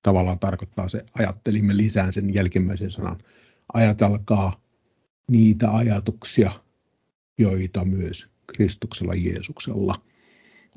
tavallaan 0.02 0.38
tarkoittaa 0.38 0.88
se, 0.88 1.04
ajattelimme 1.14 1.76
lisään 1.76 2.12
sen 2.12 2.34
jälkimmäisen 2.34 2.90
sanan. 2.90 3.18
Ajatelkaa 3.72 4.60
niitä 5.30 5.70
ajatuksia, 5.70 6.52
joita 7.38 7.84
myös 7.84 8.28
Kristuksella 8.46 9.14
Jeesuksella 9.14 9.94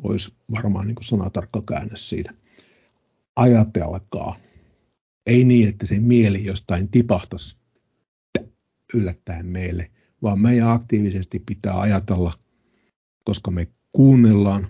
olisi 0.03 0.35
varmaan 0.51 0.87
niin 0.87 0.95
sanatarkka 1.01 1.61
käännös 1.61 2.09
siitä. 2.09 2.33
Ajatelkaa. 3.35 4.35
Ei 5.25 5.43
niin, 5.43 5.69
että 5.69 5.85
se 5.85 5.99
mieli 5.99 6.45
jostain 6.45 6.89
tipahtaisi 6.91 7.57
yllättäen 8.93 9.45
meille, 9.45 9.91
vaan 10.21 10.39
meidän 10.39 10.67
aktiivisesti 10.67 11.39
pitää 11.39 11.79
ajatella, 11.79 12.33
koska 13.23 13.51
me 13.51 13.67
kuunnellaan, 13.91 14.67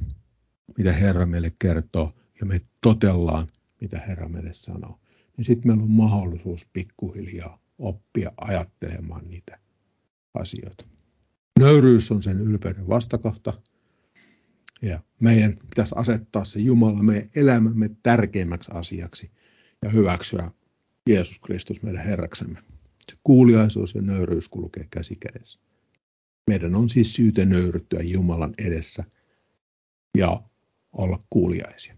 mitä 0.77 0.93
Herra 0.93 1.25
meille 1.25 1.53
kertoo, 1.59 2.13
ja 2.39 2.45
me 2.45 2.61
totellaan, 2.81 3.47
mitä 3.81 3.99
Herra 3.99 4.29
meille 4.29 4.53
sanoo. 4.53 4.99
Niin 5.37 5.45
sitten 5.45 5.67
meillä 5.67 5.83
on 5.83 5.91
mahdollisuus 5.91 6.69
pikkuhiljaa 6.73 7.59
oppia 7.77 8.31
ajattelemaan 8.37 9.27
niitä 9.27 9.59
asioita. 10.33 10.85
Nöyryys 11.59 12.11
on 12.11 12.23
sen 12.23 12.39
ylpeyden 12.39 12.87
vastakohta. 12.87 13.61
Ja 14.81 14.99
meidän 15.19 15.55
pitäisi 15.69 15.95
asettaa 15.97 16.45
se 16.45 16.59
Jumala 16.59 17.03
meidän 17.03 17.29
elämämme 17.35 17.89
tärkeimmäksi 18.03 18.71
asiaksi 18.73 19.31
ja 19.81 19.89
hyväksyä 19.89 20.51
Jeesus 21.09 21.39
Kristus 21.39 21.81
meidän 21.83 22.05
Herraksemme. 22.05 22.59
Se 23.11 23.17
kuuliaisuus 23.23 23.95
ja 23.95 24.01
nöyryys 24.01 24.49
kulkee 24.49 24.87
käsi 24.89 25.15
kädessä. 25.15 25.59
Meidän 26.47 26.75
on 26.75 26.89
siis 26.89 27.15
syytä 27.15 27.45
nöyryttyä 27.45 28.01
Jumalan 28.01 28.53
edessä 28.57 29.03
ja 30.17 30.41
olla 30.95 31.19
kuuliaisia. 31.29 31.95